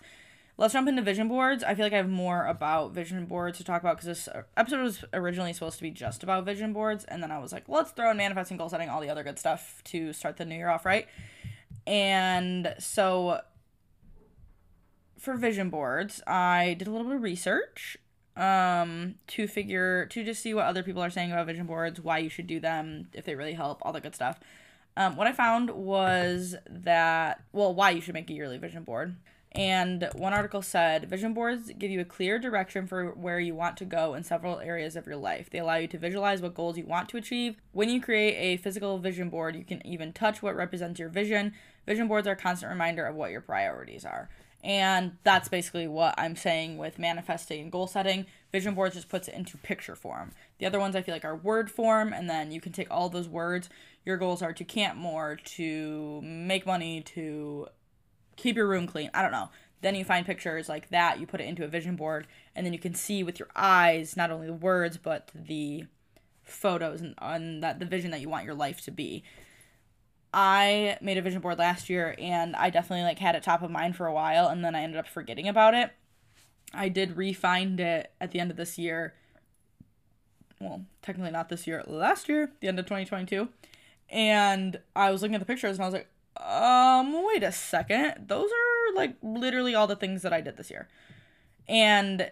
[0.60, 1.64] let's jump into vision boards.
[1.64, 4.82] I feel like I have more about vision boards to talk about because this episode
[4.82, 7.92] was originally supposed to be just about vision boards, and then I was like, let's
[7.92, 10.68] throw in manifesting, goal setting, all the other good stuff to start the new year
[10.68, 11.08] off right.
[11.86, 13.40] And so
[15.18, 17.96] for vision boards, I did a little bit of research
[18.36, 22.18] um to figure to just see what other people are saying about vision boards, why
[22.18, 24.38] you should do them, if they really help, all that good stuff.
[24.94, 29.16] Um, what I found was that well, why you should make a yearly vision board.
[29.52, 33.76] And one article said vision boards give you a clear direction for where you want
[33.78, 35.50] to go in several areas of your life.
[35.50, 37.56] They allow you to visualize what goals you want to achieve.
[37.72, 41.54] When you create a physical vision board, you can even touch what represents your vision.
[41.84, 44.28] Vision boards are a constant reminder of what your priorities are.
[44.62, 48.26] And that's basically what I'm saying with manifesting and goal setting.
[48.52, 50.32] Vision boards just puts it into picture form.
[50.58, 53.08] The other ones I feel like are word form, and then you can take all
[53.08, 53.70] those words.
[54.04, 57.68] Your goals are to camp more, to make money, to
[58.40, 59.10] keep your room clean.
[59.14, 59.50] I don't know.
[59.82, 62.72] Then you find pictures like that, you put it into a vision board, and then
[62.72, 65.84] you can see with your eyes not only the words but the
[66.42, 69.22] photos and on that the vision that you want your life to be.
[70.32, 73.70] I made a vision board last year and I definitely like had it top of
[73.70, 75.90] mind for a while and then I ended up forgetting about it.
[76.72, 79.14] I did refind it at the end of this year.
[80.60, 83.48] Well, technically not this year, last year, the end of 2022.
[84.08, 88.26] And I was looking at the pictures and I was like, um, wait a second.
[88.26, 90.88] Those are like literally all the things that I did this year.
[91.68, 92.30] And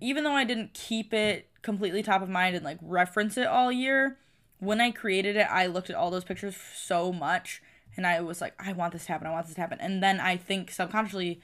[0.00, 3.72] even though I didn't keep it completely top of mind and like reference it all
[3.72, 4.18] year,
[4.58, 7.62] when I created it, I looked at all those pictures so much
[7.96, 9.78] and I was like, I want this to happen, I want this to happen.
[9.80, 11.40] And then I think subconsciously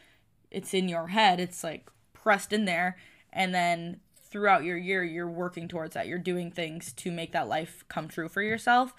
[0.50, 2.96] it's in your head, it's like pressed in there.
[3.32, 6.06] And then throughout your year, you're working towards that.
[6.06, 8.94] You're doing things to make that life come true for yourself.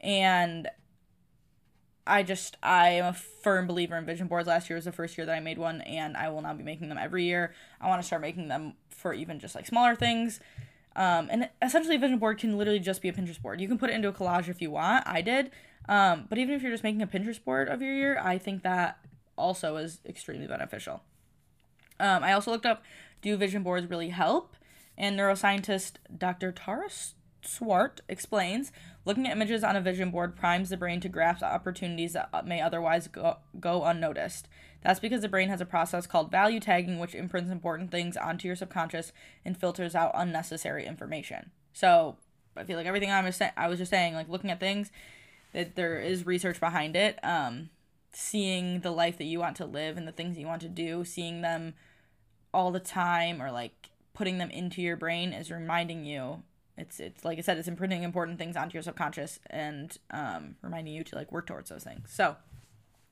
[0.00, 0.68] And
[2.06, 4.46] I just, I am a firm believer in vision boards.
[4.46, 6.62] Last year was the first year that I made one, and I will now be
[6.62, 7.54] making them every year.
[7.80, 10.40] I want to start making them for even just like smaller things.
[10.96, 13.60] Um, and essentially, a vision board can literally just be a Pinterest board.
[13.60, 15.06] You can put it into a collage if you want.
[15.06, 15.50] I did.
[15.88, 18.62] Um, but even if you're just making a Pinterest board of your year, I think
[18.62, 18.98] that
[19.36, 21.02] also is extremely beneficial.
[22.00, 22.82] Um, I also looked up
[23.22, 24.54] do vision boards really help?
[24.96, 26.52] And neuroscientist Dr.
[26.52, 26.88] Tara
[27.42, 28.70] Swart explains
[29.04, 32.60] looking at images on a vision board primes the brain to grasp opportunities that may
[32.60, 34.48] otherwise go, go unnoticed.
[34.82, 38.46] That's because the brain has a process called value tagging, which imprints important things onto
[38.46, 39.12] your subconscious
[39.44, 41.50] and filters out unnecessary information.
[41.72, 42.16] So
[42.56, 44.90] I feel like everything I was, I was just saying, like looking at things,
[45.52, 47.18] that there is research behind it.
[47.24, 47.70] Um,
[48.12, 51.04] seeing the life that you want to live and the things you want to do,
[51.04, 51.74] seeing them
[52.52, 56.42] all the time or like putting them into your brain is reminding you
[56.76, 60.94] it's it's like I said, it's imprinting important things onto your subconscious and um, reminding
[60.94, 62.10] you to like work towards those things.
[62.12, 62.36] So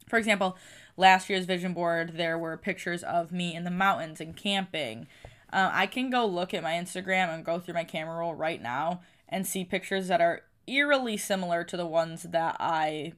[0.08, 0.56] for example,
[0.96, 5.06] last year's vision board, there were pictures of me in the mountains and camping.
[5.52, 8.60] Uh, I can go look at my Instagram and go through my camera roll right
[8.60, 13.12] now and see pictures that are eerily similar to the ones that I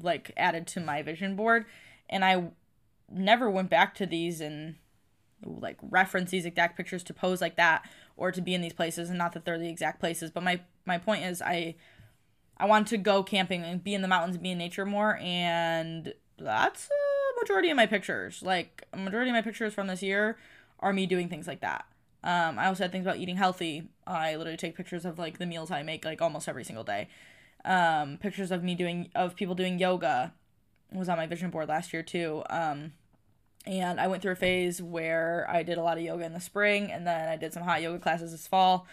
[0.00, 1.66] like added to my vision board.
[2.08, 2.50] And I
[3.10, 4.76] never went back to these and
[5.44, 7.88] like reference these exact pictures to pose like that
[8.20, 10.60] or to be in these places and not that they're the exact places but my
[10.86, 11.74] my point is i
[12.60, 15.16] I want to go camping and be in the mountains and be in nature more,
[15.16, 18.42] and that's a majority of my pictures.
[18.42, 20.36] Like a majority of my pictures from this year
[20.78, 21.86] are me doing things like that.
[22.22, 23.88] Um, I also had things about eating healthy.
[24.06, 27.08] I literally take pictures of like the meals I make like almost every single day.
[27.64, 30.34] Um, pictures of me doing of people doing yoga
[30.92, 32.42] was on my vision board last year too.
[32.50, 32.92] Um,
[33.66, 36.40] and I went through a phase where I did a lot of yoga in the
[36.40, 38.86] spring, and then I did some hot yoga classes this fall.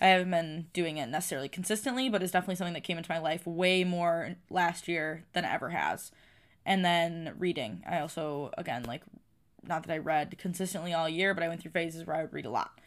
[0.00, 3.18] I haven't been doing it necessarily consistently, but it's definitely something that came into my
[3.18, 6.12] life way more last year than it ever has.
[6.64, 7.82] And then reading.
[7.88, 9.02] I also, again, like,
[9.62, 12.32] not that I read consistently all year, but I went through phases where I would
[12.32, 12.78] read a lot.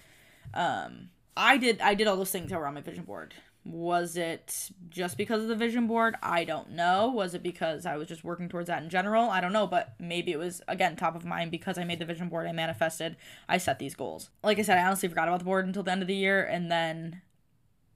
[0.53, 3.33] Um, I did I did all those things that were on my vision board.
[3.65, 6.15] Was it just because of the vision board?
[6.23, 7.09] I don't know.
[7.09, 9.29] Was it because I was just working towards that in general?
[9.29, 12.05] I don't know, but maybe it was again top of mind because I made the
[12.05, 13.17] vision board, I manifested,
[13.47, 14.29] I set these goals.
[14.43, 16.43] Like I said, I honestly forgot about the board until the end of the year
[16.43, 17.21] and then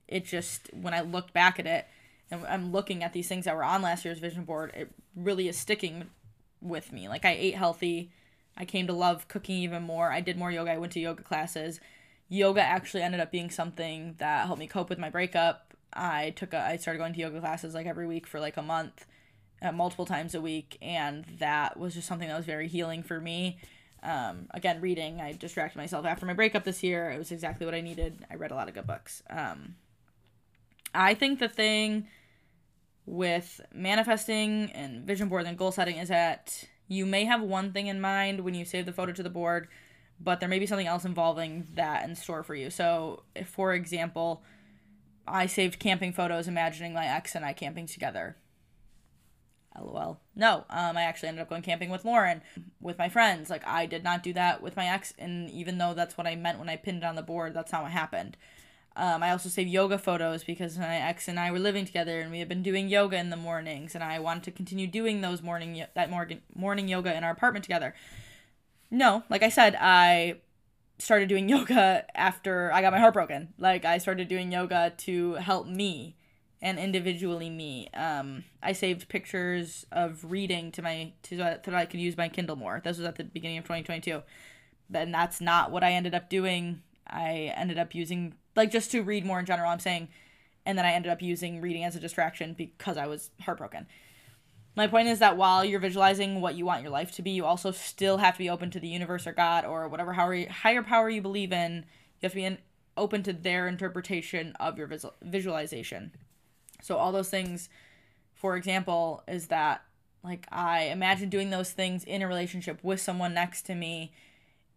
[0.06, 1.86] it just when I looked back at it
[2.30, 5.48] and I'm looking at these things that were on last year's vision board, it really
[5.48, 6.10] is sticking
[6.60, 7.08] with me.
[7.08, 8.12] Like I ate healthy.
[8.56, 10.12] I came to love cooking even more.
[10.12, 10.72] I did more yoga.
[10.72, 11.80] I went to yoga classes
[12.28, 15.74] yoga actually ended up being something that helped me cope with my breakup.
[15.92, 18.62] I took a I started going to yoga classes like every week for like a
[18.62, 19.06] month,
[19.62, 23.20] uh, multiple times a week, and that was just something that was very healing for
[23.20, 23.58] me.
[24.02, 27.10] Um, again, reading, I distracted myself after my breakup this year.
[27.10, 28.26] It was exactly what I needed.
[28.30, 29.22] I read a lot of good books.
[29.30, 29.76] Um,
[30.94, 32.06] I think the thing
[33.06, 37.86] with manifesting and vision boards and goal setting is that you may have one thing
[37.86, 39.68] in mind when you save the photo to the board,
[40.20, 42.70] but there may be something else involving that in store for you.
[42.70, 44.42] So, if, for example,
[45.26, 48.36] I saved camping photos imagining my ex and I camping together.
[49.78, 50.20] LOL.
[50.36, 52.42] No, um, I actually ended up going camping with Lauren,
[52.80, 53.50] with my friends.
[53.50, 56.36] Like, I did not do that with my ex, and even though that's what I
[56.36, 58.36] meant when I pinned it on the board, that's not what happened.
[58.96, 62.30] Um, I also saved yoga photos because my ex and I were living together, and
[62.30, 65.42] we had been doing yoga in the mornings, and I wanted to continue doing those
[65.42, 67.94] morning that morning morning yoga in our apartment together.
[68.94, 70.36] No, like I said, I
[70.98, 73.52] started doing yoga after I got my heart broken.
[73.58, 76.16] Like I started doing yoga to help me
[76.62, 77.88] and individually me.
[77.92, 82.28] Um, I saved pictures of reading to my to so that I could use my
[82.28, 82.80] Kindle more.
[82.84, 84.22] This was at the beginning of 2022.
[84.88, 86.82] But that's not what I ended up doing.
[87.06, 89.70] I ended up using like just to read more in general.
[89.70, 90.08] I'm saying,
[90.64, 93.88] and then I ended up using reading as a distraction because I was heartbroken.
[94.76, 97.44] My point is that while you're visualizing what you want your life to be, you
[97.44, 101.08] also still have to be open to the universe or God or whatever higher power
[101.08, 101.84] you believe in.
[102.20, 102.56] You have to be
[102.96, 106.12] open to their interpretation of your visual, visualization.
[106.82, 107.68] So all those things,
[108.34, 109.82] for example, is that
[110.24, 114.12] like I imagine doing those things in a relationship with someone next to me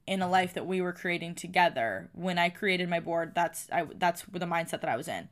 [0.05, 2.09] in a life that we were creating together.
[2.13, 5.29] When I created my board, that's I that's the mindset that I was in.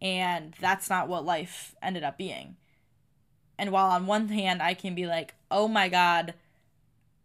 [0.00, 2.56] And that's not what life ended up being
[3.58, 6.34] and while on one hand I can be like, oh my god,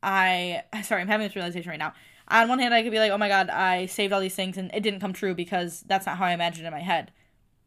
[0.01, 1.93] I sorry, I'm having this realization right now.
[2.29, 4.57] On one hand, I could be like, oh my god, I saved all these things
[4.57, 7.11] and it didn't come true because that's not how I imagined it in my head.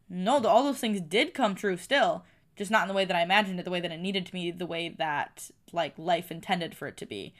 [0.09, 2.25] No, all those things did come true still,
[2.55, 4.31] just not in the way that I imagined it, the way that it needed to
[4.31, 7.33] be, the way that like life intended for it to be.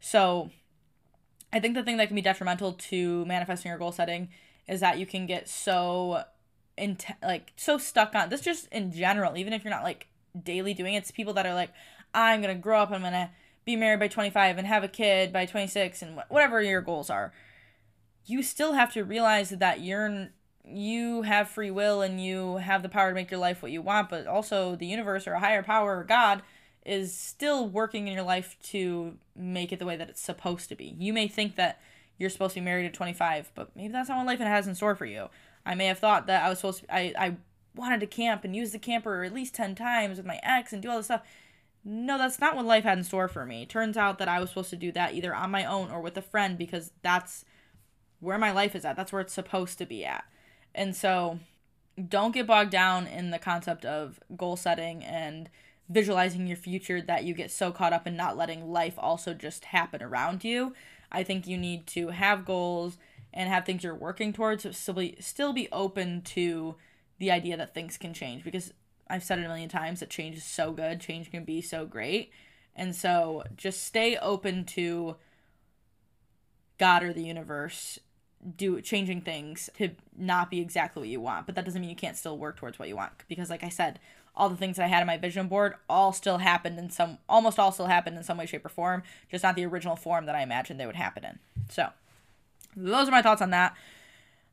[0.00, 0.50] So,
[1.52, 4.28] I think the thing that can be detrimental to manifesting your goal setting
[4.68, 6.22] is that you can get so
[6.76, 10.06] in like so stuck on this just in general even if you're not like
[10.40, 10.94] daily doing.
[10.94, 11.70] It's people that are like,
[12.14, 13.30] I'm gonna grow up, I'm gonna
[13.64, 17.32] be married by 25 and have a kid by 26 and whatever your goals are.
[18.26, 20.28] You still have to realize that you're
[20.64, 23.82] you have free will and you have the power to make your life what you
[23.82, 26.42] want, but also the universe or a higher power or God
[26.84, 30.76] is still working in your life to make it the way that it's supposed to
[30.76, 30.94] be.
[30.98, 31.80] You may think that
[32.18, 34.74] you're supposed to be married at 25, but maybe that's not what life has in
[34.74, 35.28] store for you.
[35.64, 37.36] I may have thought that I was supposed to I I
[37.74, 40.82] wanted to camp and use the camper at least 10 times with my ex and
[40.82, 41.22] do all this stuff.
[41.84, 43.64] No, that's not what life had in store for me.
[43.64, 46.16] Turns out that I was supposed to do that either on my own or with
[46.16, 47.44] a friend because that's
[48.20, 48.96] where my life is at.
[48.96, 50.24] That's where it's supposed to be at.
[50.74, 51.38] And so
[52.08, 55.48] don't get bogged down in the concept of goal setting and
[55.88, 59.66] visualizing your future that you get so caught up in not letting life also just
[59.66, 60.74] happen around you.
[61.10, 62.96] I think you need to have goals
[63.32, 66.76] and have things you're working towards, so still be, still be open to
[67.20, 68.72] the idea that things can change because
[69.08, 71.86] I've said it a million times that change is so good, change can be so
[71.86, 72.32] great.
[72.74, 75.16] And so just stay open to
[76.78, 77.98] God or the universe
[78.56, 81.96] do changing things to not be exactly what you want, but that doesn't mean you
[81.96, 84.00] can't still work towards what you want because like I said,
[84.34, 87.18] all the things that I had on my vision board all still happened in some
[87.28, 90.24] almost all still happened in some way shape or form, just not the original form
[90.24, 91.38] that I imagined they would happen in.
[91.68, 91.90] So,
[92.74, 93.76] those are my thoughts on that.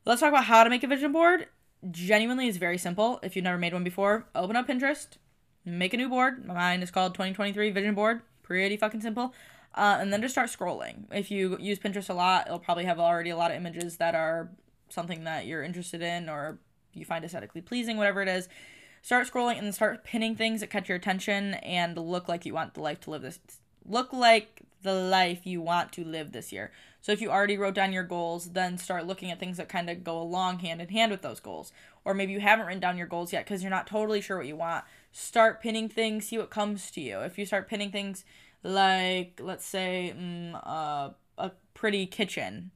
[0.04, 1.46] Let's talk about how to make a vision board
[1.90, 3.20] genuinely is very simple.
[3.22, 5.06] If you've never made one before, open up Pinterest,
[5.64, 6.44] make a new board.
[6.46, 8.22] Mine is called 2023 Vision Board.
[8.42, 9.34] Pretty fucking simple.
[9.74, 11.04] Uh, and then just start scrolling.
[11.12, 14.14] If you use Pinterest a lot, it'll probably have already a lot of images that
[14.14, 14.50] are
[14.88, 16.58] something that you're interested in or
[16.94, 18.48] you find aesthetically pleasing, whatever it is.
[19.02, 22.74] Start scrolling and start pinning things that catch your attention and look like you want
[22.74, 23.38] the life to live this.
[23.84, 26.70] Look like the life you want to live this year.
[27.00, 29.88] So if you already wrote down your goals, then start looking at things that kind
[29.88, 31.72] of go along hand in hand with those goals.
[32.04, 34.46] Or maybe you haven't written down your goals yet because you're not totally sure what
[34.46, 34.84] you want.
[35.12, 37.20] Start pinning things, see what comes to you.
[37.20, 38.24] If you start pinning things
[38.62, 42.72] like, let's say, mm, uh, a pretty kitchen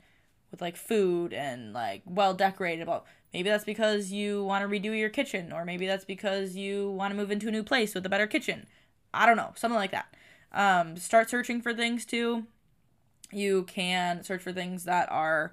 [0.50, 4.96] with like food and like well decorated, well, maybe that's because you want to redo
[4.96, 8.06] your kitchen, or maybe that's because you want to move into a new place with
[8.06, 8.66] a better kitchen.
[9.12, 10.14] I don't know, something like that.
[10.52, 12.44] Um, start searching for things too.
[13.30, 15.52] You can search for things that are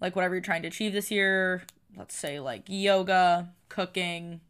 [0.00, 1.62] like whatever you're trying to achieve this year.
[1.96, 4.40] Let's say like yoga, cooking,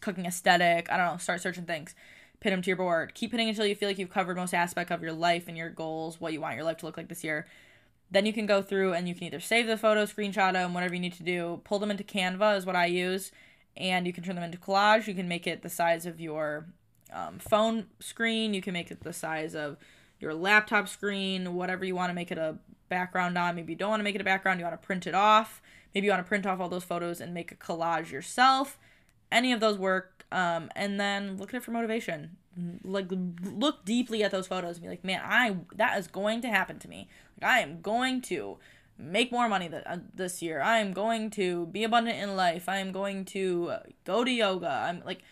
[0.00, 0.90] cooking aesthetic.
[0.90, 1.16] I don't know.
[1.18, 1.94] Start searching things.
[2.40, 3.14] Pin them to your board.
[3.14, 5.70] Keep pinning until you feel like you've covered most aspect of your life and your
[5.70, 7.46] goals, what you want your life to look like this year.
[8.10, 10.94] Then you can go through and you can either save the photo, screenshot them, whatever
[10.94, 11.60] you need to do.
[11.64, 13.30] Pull them into Canva is what I use,
[13.76, 15.06] and you can turn them into collage.
[15.06, 16.66] You can make it the size of your
[17.12, 18.54] um, phone screen.
[18.54, 19.76] You can make it the size of
[20.20, 22.56] your laptop screen, whatever you want to make it a
[22.88, 23.56] background on.
[23.56, 25.62] Maybe you don't want to make it a background, you want to print it off.
[25.94, 28.78] Maybe you want to print off all those photos and make a collage yourself.
[29.30, 30.24] Any of those work.
[30.30, 32.36] Um, and then look at it for motivation.
[32.84, 33.06] Like
[33.44, 36.78] look deeply at those photos and be like, man, I that is going to happen
[36.80, 37.08] to me.
[37.40, 38.58] Like I am going to
[38.98, 40.60] make more money th- uh, this year.
[40.60, 42.68] I am going to be abundant in life.
[42.68, 43.74] I am going to
[44.04, 44.68] go to yoga.
[44.68, 45.22] I'm like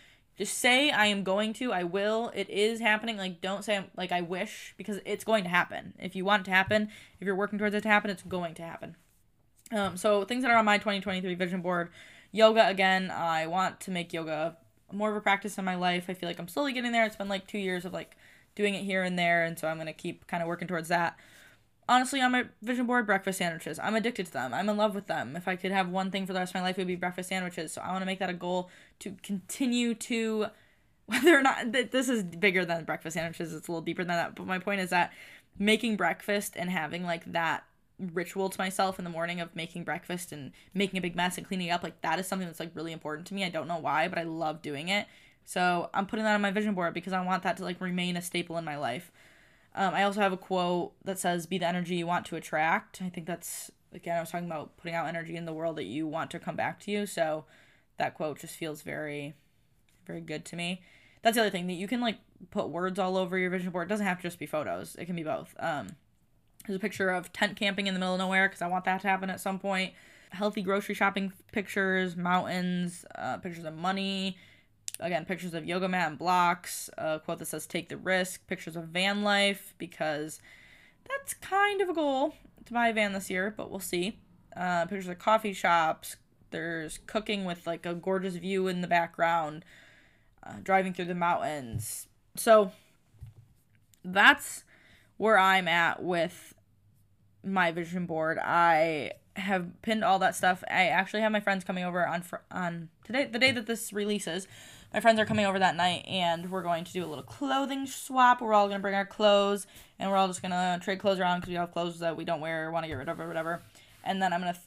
[0.41, 3.15] just say I am going to, I will, it is happening.
[3.15, 5.93] Like don't say like I wish because it's going to happen.
[5.99, 6.89] If you want it to happen,
[7.19, 8.95] if you're working towards it to happen, it's going to happen.
[9.71, 11.89] Um, so things that are on my 2023 vision board,
[12.31, 13.11] yoga again.
[13.11, 14.57] I want to make yoga
[14.91, 16.05] more of a practice in my life.
[16.09, 17.05] I feel like I'm slowly getting there.
[17.05, 18.17] It's been like two years of like
[18.55, 21.17] doing it here and there, and so I'm gonna keep kind of working towards that.
[21.87, 25.07] honestly on my vision board breakfast sandwiches i'm addicted to them i'm in love with
[25.07, 26.87] them if i could have one thing for the rest of my life it would
[26.87, 28.69] be breakfast sandwiches so i want to make that a goal
[29.01, 30.47] to continue to
[31.05, 34.35] whether or not this is bigger than breakfast sandwiches it's a little deeper than that
[34.35, 35.11] but my point is that
[35.59, 37.65] making breakfast and having like that
[38.13, 41.45] ritual to myself in the morning of making breakfast and making a big mess and
[41.45, 43.77] cleaning up like that is something that's like really important to me i don't know
[43.77, 45.05] why but i love doing it
[45.43, 48.15] so i'm putting that on my vision board because i want that to like remain
[48.15, 49.11] a staple in my life
[49.73, 53.01] um, I also have a quote that says, Be the energy you want to attract.
[53.01, 55.85] I think that's, again, I was talking about putting out energy in the world that
[55.85, 57.05] you want to come back to you.
[57.05, 57.45] So
[58.01, 59.35] that quote just feels very,
[60.07, 60.81] very good to me.
[61.21, 62.17] That's the other thing that you can like
[62.49, 63.87] put words all over your vision board.
[63.87, 65.55] It doesn't have to just be photos, it can be both.
[65.59, 65.89] Um,
[66.65, 69.01] there's a picture of tent camping in the middle of nowhere because I want that
[69.01, 69.93] to happen at some point.
[70.31, 74.37] Healthy grocery shopping pictures, mountains, uh, pictures of money,
[74.99, 78.75] again pictures of yoga mat and blocks a quote that says take the risk pictures
[78.75, 80.39] of van life because
[81.07, 82.33] that's kind of a goal
[82.65, 84.19] to buy a van this year but we'll see
[84.55, 86.17] uh, pictures of coffee shops
[86.51, 89.63] there's cooking with like a gorgeous view in the background
[90.45, 92.71] uh, driving through the mountains so
[94.03, 94.63] that's
[95.17, 96.53] where i'm at with
[97.43, 101.83] my vision board i have pinned all that stuff i actually have my friends coming
[101.83, 104.47] over on fr- on today the day that this releases
[104.93, 107.87] my friends are coming over that night and we're going to do a little clothing
[107.87, 108.41] swap.
[108.41, 109.65] We're all going to bring our clothes
[109.97, 112.25] and we're all just going to trade clothes around because we have clothes that we
[112.25, 113.61] don't wear or want to get rid of or whatever.
[114.03, 114.59] And then I'm going to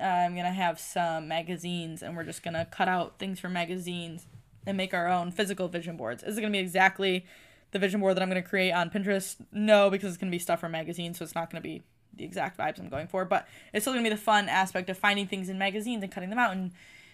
[0.00, 4.26] uh, I'm to have some magazines and we're just to cut out things from magazines
[4.66, 6.22] and make our own physical vision boards.
[6.22, 7.26] Is it to be exactly
[7.72, 9.36] the vision board that I'm to create on Pinterest?
[9.52, 11.82] No, because it's to be stuff from magazines, so it's not to be
[12.14, 14.98] the exact vibes I'm going for, but it's still to be the fun aspect of
[14.98, 16.72] finding things in magazines and cutting them out and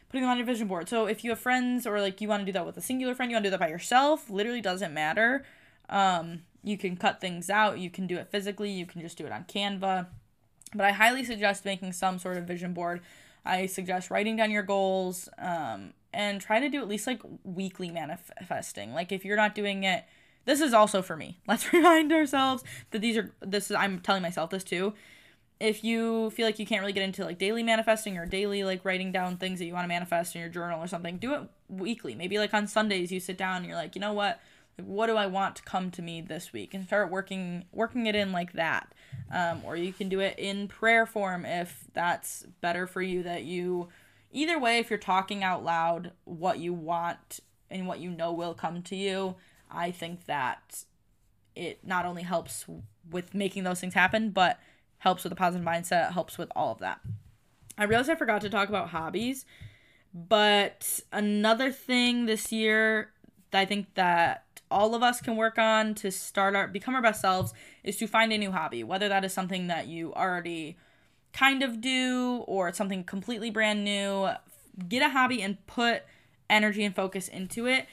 [0.08, 0.88] putting them on your vision board.
[0.88, 3.14] So if you have friends or like you want to do that with a singular
[3.14, 5.44] friend, you want to do that by yourself, literally doesn't matter.
[5.88, 9.26] Um, you can cut things out, you can do it physically, you can just do
[9.26, 10.06] it on Canva.
[10.76, 13.00] But I highly suggest making some sort of vision board.
[13.44, 17.90] I suggest writing down your goals um, and try to do at least like weekly
[17.90, 18.92] manifesting.
[18.92, 20.04] Like if you're not doing it,
[20.44, 21.38] this is also for me.
[21.48, 24.94] Let's remind ourselves that these are this is I'm telling myself this too
[25.58, 28.84] if you feel like you can't really get into like daily manifesting or daily like
[28.84, 31.40] writing down things that you want to manifest in your journal or something, do it
[31.68, 32.14] weekly.
[32.14, 34.40] Maybe like on Sundays you sit down and you're like, you know what?
[34.76, 36.74] What do I want to come to me this week?
[36.74, 38.92] And start working working it in like that.
[39.30, 43.22] Um, or you can do it in prayer form if that's better for you.
[43.22, 43.88] That you
[44.32, 47.40] either way, if you're talking out loud what you want
[47.70, 49.36] and what you know will come to you,
[49.70, 50.84] I think that
[51.54, 52.64] it not only helps
[53.10, 54.58] with making those things happen, but
[54.98, 57.00] helps with a positive mindset, helps with all of that.
[57.78, 59.44] I realized I forgot to talk about hobbies,
[60.14, 63.10] but another thing this year
[63.52, 67.20] I think that all of us can work on to start our become our best
[67.20, 67.54] selves
[67.84, 70.76] is to find a new hobby, whether that is something that you already
[71.32, 74.28] kind of do or something completely brand new.
[74.88, 76.02] Get a hobby and put
[76.50, 77.86] energy and focus into it.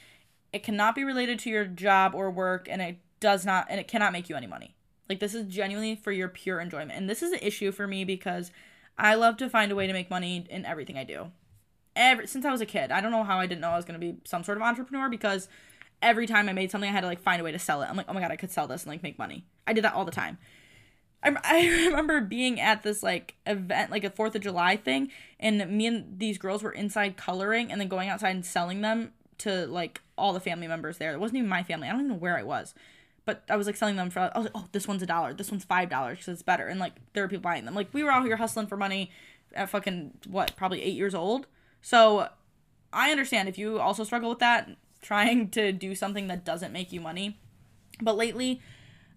[0.52, 3.88] It cannot be related to your job or work and it does not and it
[3.88, 4.74] cannot make you any money.
[5.08, 6.92] Like this is genuinely for your pure enjoyment.
[6.92, 8.50] And this is an issue for me because
[8.96, 11.30] I love to find a way to make money in everything I do.
[11.96, 12.90] Every since I was a kid.
[12.90, 14.62] I don't know how I didn't know I was going to be some sort of
[14.62, 15.48] entrepreneur because
[16.04, 17.86] every time I made something I had to like find a way to sell it.
[17.86, 19.84] I'm like, "Oh my god, I could sell this and like make money." I did
[19.84, 20.38] that all the time.
[21.22, 25.68] I, I remember being at this like event, like a 4th of July thing, and
[25.76, 29.66] me and these girls were inside coloring and then going outside and selling them to
[29.66, 31.12] like all the family members there.
[31.12, 31.88] It wasn't even my family.
[31.88, 32.74] I don't even know where I was
[33.24, 35.32] but I was like selling them for I was like, oh, this one's a dollar,
[35.32, 37.74] this one's five dollars because it's better, and like there were people buying them.
[37.74, 39.10] Like we were out here hustling for money
[39.54, 41.46] at fucking what, probably eight years old.
[41.80, 42.28] So
[42.92, 44.70] I understand if you also struggle with that,
[45.04, 47.38] trying to do something that doesn't make you money.
[48.00, 48.60] But lately,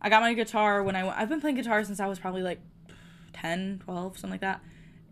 [0.02, 2.60] I got my guitar when I I've been playing guitar since I was probably like
[3.34, 4.62] 10, 12, something like that.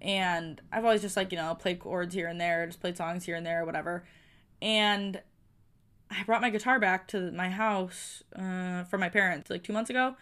[0.01, 3.23] And I've always just like, you know, played chords here and there, just played songs
[3.23, 4.05] here and there, whatever.
[4.61, 5.21] And
[6.11, 10.15] I brought my guitar back to my house uh, my parents like two months ago,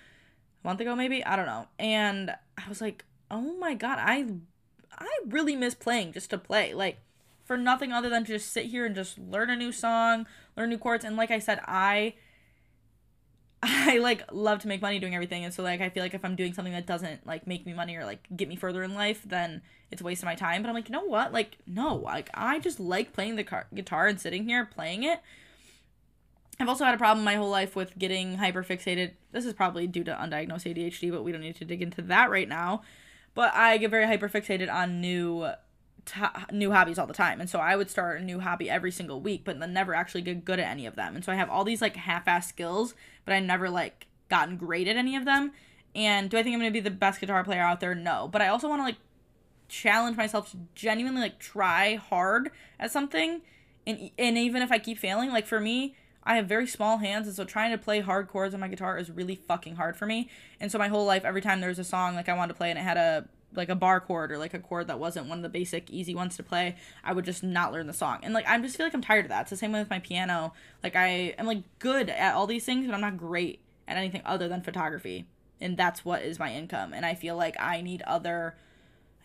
[0.63, 1.25] a month ago maybe.
[1.25, 1.67] I don't know.
[1.79, 4.27] And I was like, oh my god, I
[4.97, 6.75] I really miss playing just to play.
[6.75, 6.99] Like
[7.43, 10.25] for nothing other than to just sit here and just learn a new song,
[10.55, 11.03] learn new chords.
[11.03, 12.15] And like I said, I
[13.63, 15.43] I like love to make money doing everything.
[15.43, 17.73] And so like I feel like if I'm doing something that doesn't like make me
[17.73, 20.61] money or like get me further in life, then it's a waste of my time.
[20.61, 21.33] But I'm like, you know what?
[21.33, 25.19] Like no, like I just like playing the car- guitar and sitting here playing it
[26.59, 29.11] I've also had a problem my whole life with getting hyperfixated.
[29.31, 32.29] This is probably due to undiagnosed ADHD, but we don't need to dig into that
[32.29, 32.83] right now.
[33.33, 35.49] But I get very hyperfixated on new
[36.05, 37.39] t- new hobbies all the time.
[37.39, 40.21] And so I would start a new hobby every single week, but then never actually
[40.21, 41.15] get good at any of them.
[41.15, 42.93] And so I have all these like half-ass skills,
[43.25, 45.51] but I never like gotten great at any of them.
[45.95, 47.93] And do I think I'm going to be the best guitar player out there?
[47.93, 48.27] No.
[48.31, 48.97] But I also want to like
[49.67, 53.41] challenge myself to genuinely like try hard at something
[53.85, 57.27] and and even if I keep failing, like for me, I have very small hands,
[57.27, 60.05] and so trying to play hard chords on my guitar is really fucking hard for
[60.05, 60.29] me.
[60.59, 62.57] And so my whole life, every time there was a song like I wanted to
[62.57, 65.27] play and it had a like a bar chord or like a chord that wasn't
[65.27, 68.19] one of the basic easy ones to play, I would just not learn the song.
[68.23, 69.41] And like I just feel like I'm tired of that.
[69.41, 70.53] It's the same way with my piano.
[70.83, 74.21] Like I am like good at all these things, but I'm not great at anything
[74.25, 75.25] other than photography.
[75.61, 76.93] And that's what is my income.
[76.93, 78.55] And I feel like I need other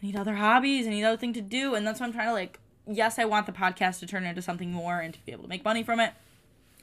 [0.03, 2.29] I need other hobbies, I need other thing to do, and that's what I'm trying
[2.29, 2.61] to like
[2.91, 5.49] yes, I want the podcast to turn into something more and to be able to
[5.49, 6.13] make money from it.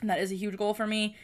[0.01, 1.15] And that is a huge goal for me.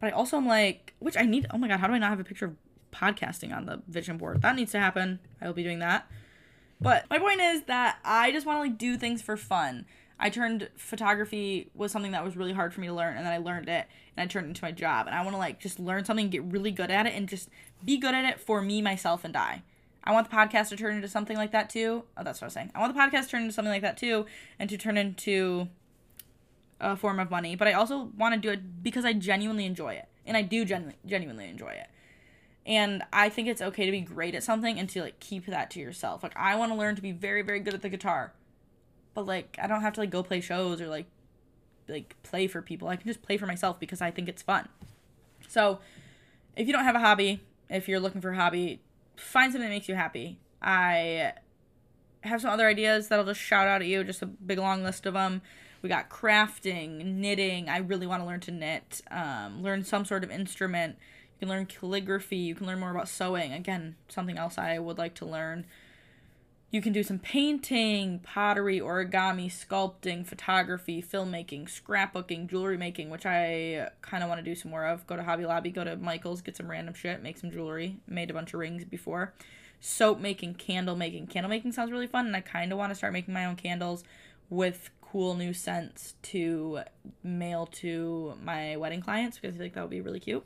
[0.00, 2.10] But I also am like, which I need, oh my God, how do I not
[2.10, 2.56] have a picture of
[2.92, 4.42] podcasting on the vision board?
[4.42, 5.20] That needs to happen.
[5.40, 6.10] I will be doing that.
[6.80, 9.86] But my point is that I just want to like do things for fun.
[10.20, 13.32] I turned photography was something that was really hard for me to learn and then
[13.32, 13.86] I learned it
[14.16, 16.28] and I turned it into my job and I want to like just learn something,
[16.28, 17.48] get really good at it and just
[17.84, 19.62] be good at it for me, myself and I.
[20.08, 22.04] I want the podcast to turn into something like that too.
[22.16, 22.70] Oh, that's what I was saying.
[22.74, 24.26] I want the podcast to turn into something like that too,
[24.58, 25.68] and to turn into
[26.80, 27.56] a form of money.
[27.56, 30.64] But I also want to do it because I genuinely enjoy it, and I do
[30.64, 31.88] genu- genuinely enjoy it.
[32.68, 35.70] And I think it's okay to be great at something and to like keep that
[35.70, 36.22] to yourself.
[36.22, 38.34] Like I want to learn to be very very good at the guitar,
[39.14, 41.06] but like I don't have to like go play shows or like
[41.88, 42.88] like play for people.
[42.88, 44.68] I can just play for myself because I think it's fun.
[45.48, 45.80] So,
[46.56, 47.40] if you don't have a hobby,
[47.70, 48.82] if you're looking for a hobby,
[49.16, 50.38] find something that makes you happy.
[50.60, 51.32] I
[52.22, 54.82] have some other ideas that I'll just shout out at you, just a big long
[54.82, 55.40] list of them.
[55.80, 57.68] We got crafting, knitting.
[57.68, 60.96] I really want to learn to knit, um, learn some sort of instrument.
[61.38, 62.36] You can learn calligraphy.
[62.36, 63.52] You can learn more about sewing.
[63.52, 65.66] Again, something else I would like to learn.
[66.70, 73.88] You can do some painting, pottery, origami, sculpting, photography, filmmaking, scrapbooking, jewelry making, which I
[74.02, 75.06] kind of want to do some more of.
[75.06, 78.00] Go to Hobby Lobby, go to Michael's, get some random shit, make some jewelry.
[78.06, 79.32] Made a bunch of rings before.
[79.80, 81.28] Soap making, candle making.
[81.28, 83.56] Candle making sounds really fun, and I kind of want to start making my own
[83.56, 84.02] candles
[84.50, 86.80] with cool new scents to
[87.22, 90.44] mail to my wedding clients because I think that would be really cute.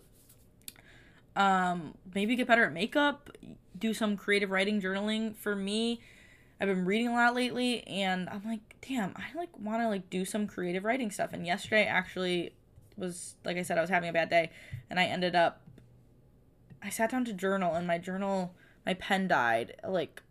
[1.34, 3.30] Um, maybe get better at makeup,
[3.78, 5.34] do some creative writing, journaling.
[5.36, 6.00] For me,
[6.60, 10.10] I've been reading a lot lately and I'm like, damn, I like want to like
[10.10, 11.32] do some creative writing stuff.
[11.32, 12.52] And yesterday actually
[12.96, 14.50] was like I said I was having a bad day
[14.90, 15.60] and I ended up
[16.82, 18.54] I sat down to journal and my journal
[18.84, 20.22] my pen died like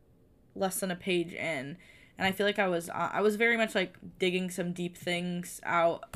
[0.56, 1.78] less than a page in
[2.18, 4.98] and I feel like I was uh, I was very much like digging some deep
[4.98, 6.16] things out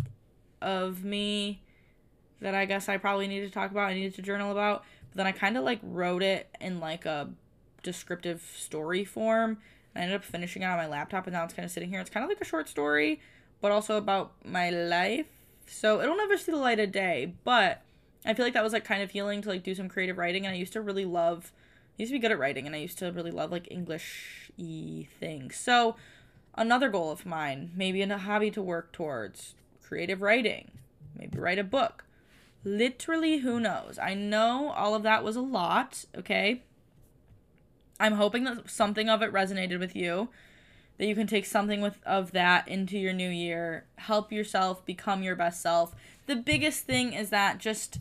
[0.62, 1.62] of me
[2.42, 3.90] that I guess I probably needed to talk about.
[3.90, 4.84] I needed to journal about.
[5.10, 7.30] But then I kind of like wrote it in like a
[7.84, 9.60] descriptive story form
[9.96, 12.02] I ended up finishing it on my laptop, and now it's kind of sitting here.
[12.02, 13.22] It's kind of like a short story,
[13.62, 15.28] but also about my life.
[15.68, 17.82] So it'll never see the light of day, but
[18.26, 20.46] I feel like that was like kind of healing to like do some creative writing.
[20.46, 21.54] And I used to really love,
[21.98, 24.52] I used to be good at writing, and I used to really love like English
[24.58, 25.56] y things.
[25.56, 25.96] So
[26.56, 30.72] another goal of mine, maybe a hobby to work towards, creative writing,
[31.18, 32.04] maybe write a book.
[32.66, 34.00] Literally, who knows?
[34.02, 36.64] I know all of that was a lot, okay?
[38.00, 40.30] I'm hoping that something of it resonated with you,
[40.98, 45.22] that you can take something with of that into your new year, help yourself become
[45.22, 45.94] your best self.
[46.26, 48.00] The biggest thing is that just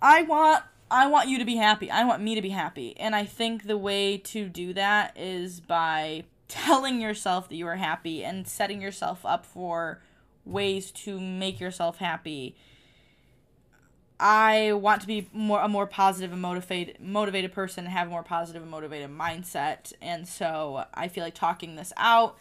[0.00, 1.90] I want I want you to be happy.
[1.90, 2.96] I want me to be happy.
[2.98, 7.76] And I think the way to do that is by telling yourself that you are
[7.76, 10.02] happy and setting yourself up for
[10.44, 12.56] ways to make yourself happy
[14.24, 18.10] I want to be more a more positive and motivated motivated person and have a
[18.10, 19.92] more positive and motivated mindset.
[20.00, 22.38] And so I feel like talking this out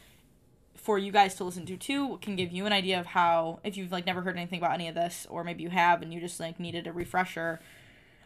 [0.76, 3.78] for you guys to listen to too can give you an idea of how if
[3.78, 6.20] you've like never heard anything about any of this or maybe you have and you
[6.20, 7.60] just like needed a refresher.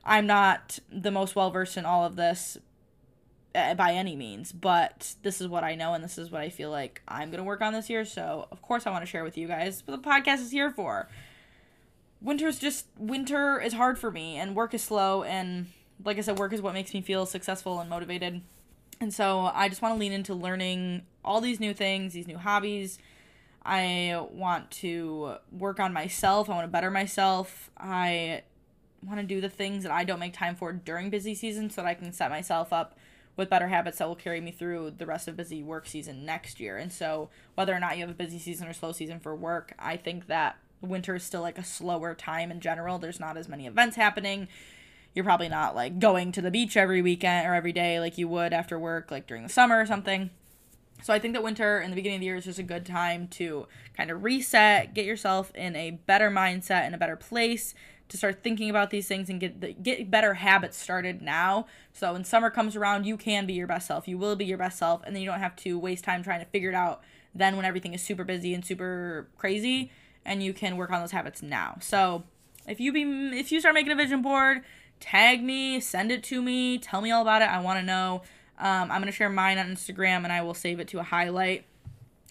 [0.04, 2.58] I'm not the most well versed in all of this
[3.56, 6.50] uh, by any means, but this is what I know and this is what I
[6.50, 8.04] feel like I'm going to work on this year.
[8.04, 10.72] So, of course I want to share with you guys what the podcast is here
[10.72, 11.08] for
[12.26, 15.68] winter's just winter is hard for me and work is slow and
[16.04, 18.42] like I said work is what makes me feel successful and motivated.
[19.00, 22.38] And so I just want to lean into learning all these new things, these new
[22.38, 22.98] hobbies.
[23.64, 26.50] I want to work on myself.
[26.50, 27.70] I want to better myself.
[27.78, 28.44] I
[29.04, 31.82] want to do the things that I don't make time for during busy season so
[31.82, 32.98] that I can set myself up
[33.38, 36.60] with better habits that will carry me through the rest of busy work season next
[36.60, 36.78] year.
[36.78, 39.74] And so, whether or not you have a busy season or slow season for work,
[39.78, 43.00] I think that winter is still like a slower time in general.
[43.00, 44.48] There's not as many events happening.
[45.14, 48.28] You're probably not like going to the beach every weekend or every day like you
[48.28, 50.30] would after work, like during the summer or something.
[51.04, 52.86] So I think that winter and the beginning of the year is just a good
[52.86, 57.74] time to kind of reset, get yourself in a better mindset, in a better place
[58.08, 61.66] to start thinking about these things and get the, get better habits started now.
[61.94, 64.08] So when summer comes around, you can be your best self.
[64.08, 66.40] You will be your best self, and then you don't have to waste time trying
[66.40, 67.02] to figure it out.
[67.34, 69.92] Then when everything is super busy and super crazy,
[70.26, 71.78] and you can work on those habits now.
[71.82, 72.24] So
[72.68, 73.04] if you be
[73.38, 74.62] if you start making a vision board,
[75.00, 77.50] tag me, send it to me, tell me all about it.
[77.50, 78.24] I want to know.
[78.58, 81.66] Um, I'm gonna share mine on Instagram, and I will save it to a highlight.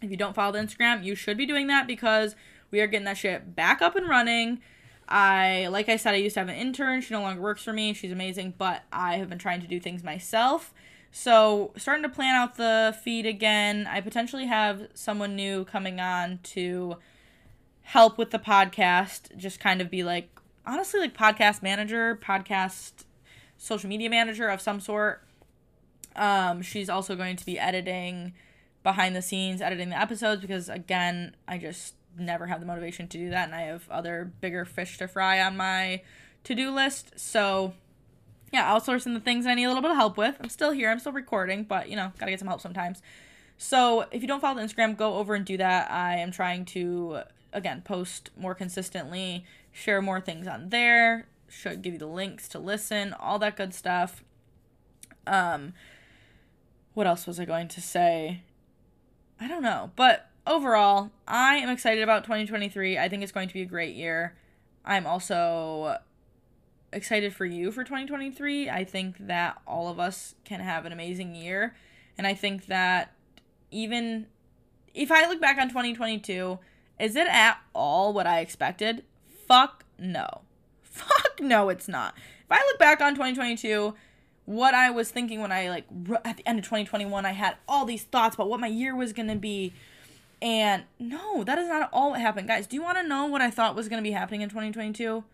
[0.03, 2.35] If you don't follow the Instagram, you should be doing that because
[2.71, 4.61] we are getting that shit back up and running.
[5.09, 7.03] I, like I said, I used to have an intern.
[7.03, 7.93] She no longer works for me.
[7.93, 10.73] She's amazing, but I have been trying to do things myself.
[11.13, 13.87] So, starting to plan out the feed again.
[13.89, 16.97] I potentially have someone new coming on to
[17.85, 20.29] help with the podcast, just kind of be like,
[20.67, 23.05] honestly, like podcast manager, podcast
[23.57, 25.23] social media manager of some sort.
[26.17, 28.35] Um, she's also going to be editing
[28.83, 33.19] behind the scenes, editing the episodes because, again, I just never have the motivation to
[33.19, 36.03] do that, and I have other bigger fish to fry on my
[36.45, 37.19] to do list.
[37.19, 37.75] So,
[38.53, 40.37] yeah, outsourcing the things I need a little bit of help with.
[40.41, 43.03] I'm still here, I'm still recording, but you know, gotta get some help sometimes.
[43.57, 45.91] So, if you don't follow the Instagram, go over and do that.
[45.91, 47.21] I am trying to,
[47.55, 52.59] again, post more consistently, share more things on there, should give you the links to
[52.59, 54.23] listen, all that good stuff.
[55.27, 55.73] Um,
[56.93, 58.43] what else was I going to say?
[59.41, 62.99] I don't know, but overall, I am excited about 2023.
[62.99, 64.35] I think it's going to be a great year.
[64.85, 65.99] I'm also
[66.93, 68.71] excited for you for 2023.
[68.71, 71.75] I think that all of us can have an amazing year.
[72.17, 73.13] And I think that
[73.71, 74.27] even
[74.95, 76.59] if I look back on 2022,
[76.99, 79.05] is it at all what I expected?
[79.47, 80.43] Fuck no.
[80.83, 82.15] Fuck no, it's not.
[82.17, 83.95] If I look back on 2022,
[84.45, 85.87] what I was thinking when I like
[86.25, 89.13] at the end of 2021, I had all these thoughts about what my year was
[89.13, 89.73] going to be
[90.45, 92.49] and no, that is not all what happened.
[92.49, 94.51] Guys, do you want to know what I thought was going to be happening in
[94.51, 95.25] 2022?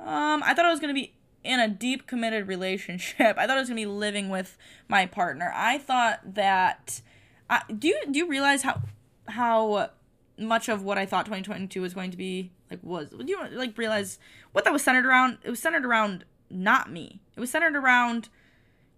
[0.00, 1.12] Um, I thought I was going to be
[1.44, 3.36] in a deep committed relationship.
[3.38, 4.56] I thought I was going to be living with
[4.88, 5.52] my partner.
[5.54, 7.02] I thought that
[7.50, 8.80] I, do you do you realize how
[9.28, 9.90] how
[10.38, 13.76] much of what I thought 2022 was going to be like was do you like
[13.76, 14.18] realize
[14.52, 15.38] what that was centered around?
[15.42, 17.20] It was centered around not me.
[17.36, 18.28] It was centered around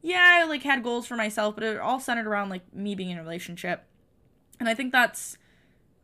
[0.03, 3.11] yeah, I like had goals for myself, but it all centered around like me being
[3.11, 3.85] in a relationship.
[4.59, 5.37] And I think that's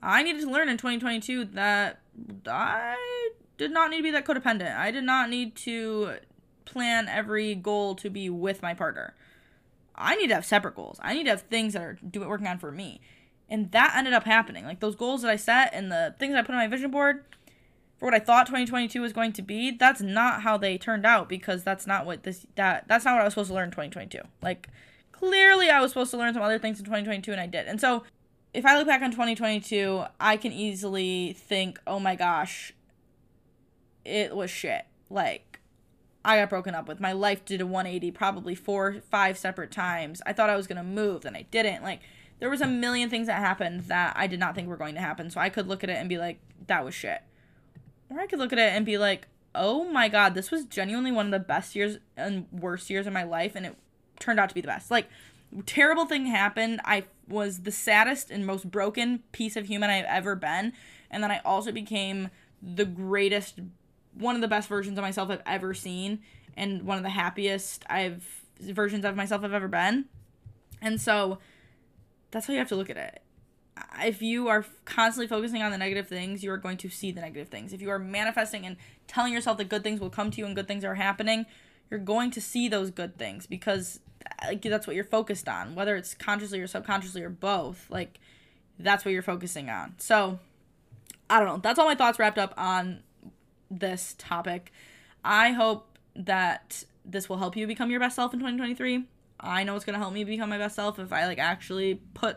[0.02, 2.00] I needed to learn in 2022 that
[2.46, 2.96] I
[3.56, 4.76] did not need to be that codependent.
[4.76, 6.16] I did not need to
[6.64, 9.14] plan every goal to be with my partner.
[9.94, 10.98] I need to have separate goals.
[11.02, 13.00] I need to have things that are doing working on for me.
[13.48, 14.64] And that ended up happening.
[14.64, 17.24] Like those goals that I set and the things I put on my vision board
[17.98, 21.28] for what I thought 2022 was going to be, that's not how they turned out
[21.28, 23.70] because that's not what this that that's not what I was supposed to learn in
[23.70, 24.18] 2022.
[24.42, 24.68] Like
[25.12, 27.66] clearly I was supposed to learn some other things in 2022 and I did.
[27.66, 28.02] And so
[28.56, 32.72] if I look back on 2022, I can easily think, oh my gosh,
[34.04, 34.86] it was shit.
[35.10, 35.60] Like,
[36.24, 36.98] I got broken up with.
[36.98, 40.22] My life did a 180 probably four, five separate times.
[40.24, 41.82] I thought I was going to move, then I didn't.
[41.82, 42.00] Like,
[42.38, 45.00] there was a million things that happened that I did not think were going to
[45.00, 45.30] happen.
[45.30, 47.22] So I could look at it and be like, that was shit.
[48.10, 51.10] Or I could look at it and be like, oh my god, this was genuinely
[51.10, 53.74] one of the best years and worst years of my life, and it
[54.20, 54.90] turned out to be the best.
[54.90, 55.08] Like,
[55.64, 56.80] terrible thing happened.
[56.84, 60.72] I was the saddest and most broken piece of human I've ever been.
[61.10, 62.28] And then I also became
[62.60, 63.60] the greatest,
[64.14, 66.20] one of the best versions of myself I've ever seen,
[66.56, 70.06] and one of the happiest I've versions of myself I've ever been.
[70.82, 71.38] And so
[72.36, 73.22] that's how you have to look at it.
[74.04, 77.22] If you are constantly focusing on the negative things, you are going to see the
[77.22, 77.72] negative things.
[77.72, 78.76] If you are manifesting and
[79.06, 81.46] telling yourself that good things will come to you and good things are happening,
[81.90, 84.00] you're going to see those good things because
[84.44, 88.18] like that's what you're focused on whether it's consciously or subconsciously or both like
[88.78, 90.40] that's what you're focusing on so
[91.30, 93.04] i don't know that's all my thoughts wrapped up on
[93.70, 94.72] this topic
[95.24, 99.04] i hope that this will help you become your best self in 2023
[99.40, 102.36] i know it's to help me become my best self if i like actually put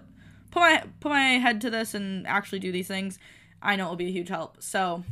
[0.52, 3.20] put my put my head to this and actually do these things
[3.62, 5.04] i know it will be a huge help so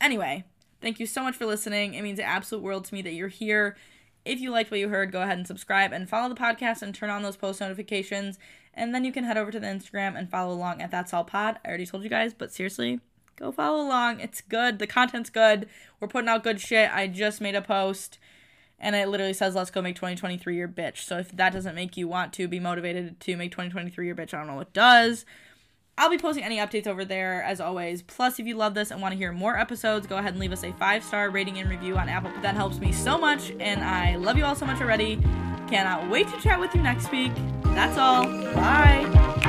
[0.00, 0.44] anyway
[0.80, 3.28] thank you so much for listening it means the absolute world to me that you're
[3.28, 3.76] here
[4.24, 6.94] if you liked what you heard, go ahead and subscribe and follow the podcast and
[6.94, 8.38] turn on those post notifications.
[8.74, 11.24] And then you can head over to the Instagram and follow along at That's All
[11.24, 11.58] Pod.
[11.64, 13.00] I already told you guys, but seriously,
[13.36, 14.20] go follow along.
[14.20, 14.78] It's good.
[14.78, 15.68] The content's good.
[15.98, 16.90] We're putting out good shit.
[16.92, 18.18] I just made a post
[18.80, 20.98] and it literally says, let's go make 2023 your bitch.
[20.98, 24.34] So if that doesn't make you want to be motivated to make 2023 your bitch,
[24.34, 25.24] I don't know what does.
[25.98, 28.00] I'll be posting any updates over there as always.
[28.00, 30.52] Plus, if you love this and want to hear more episodes, go ahead and leave
[30.52, 32.32] us a five star rating and review on Apple.
[32.40, 35.16] That helps me so much, and I love you all so much already.
[35.68, 37.32] Cannot wait to chat with you next week.
[37.64, 38.24] That's all.
[38.54, 39.39] Bye.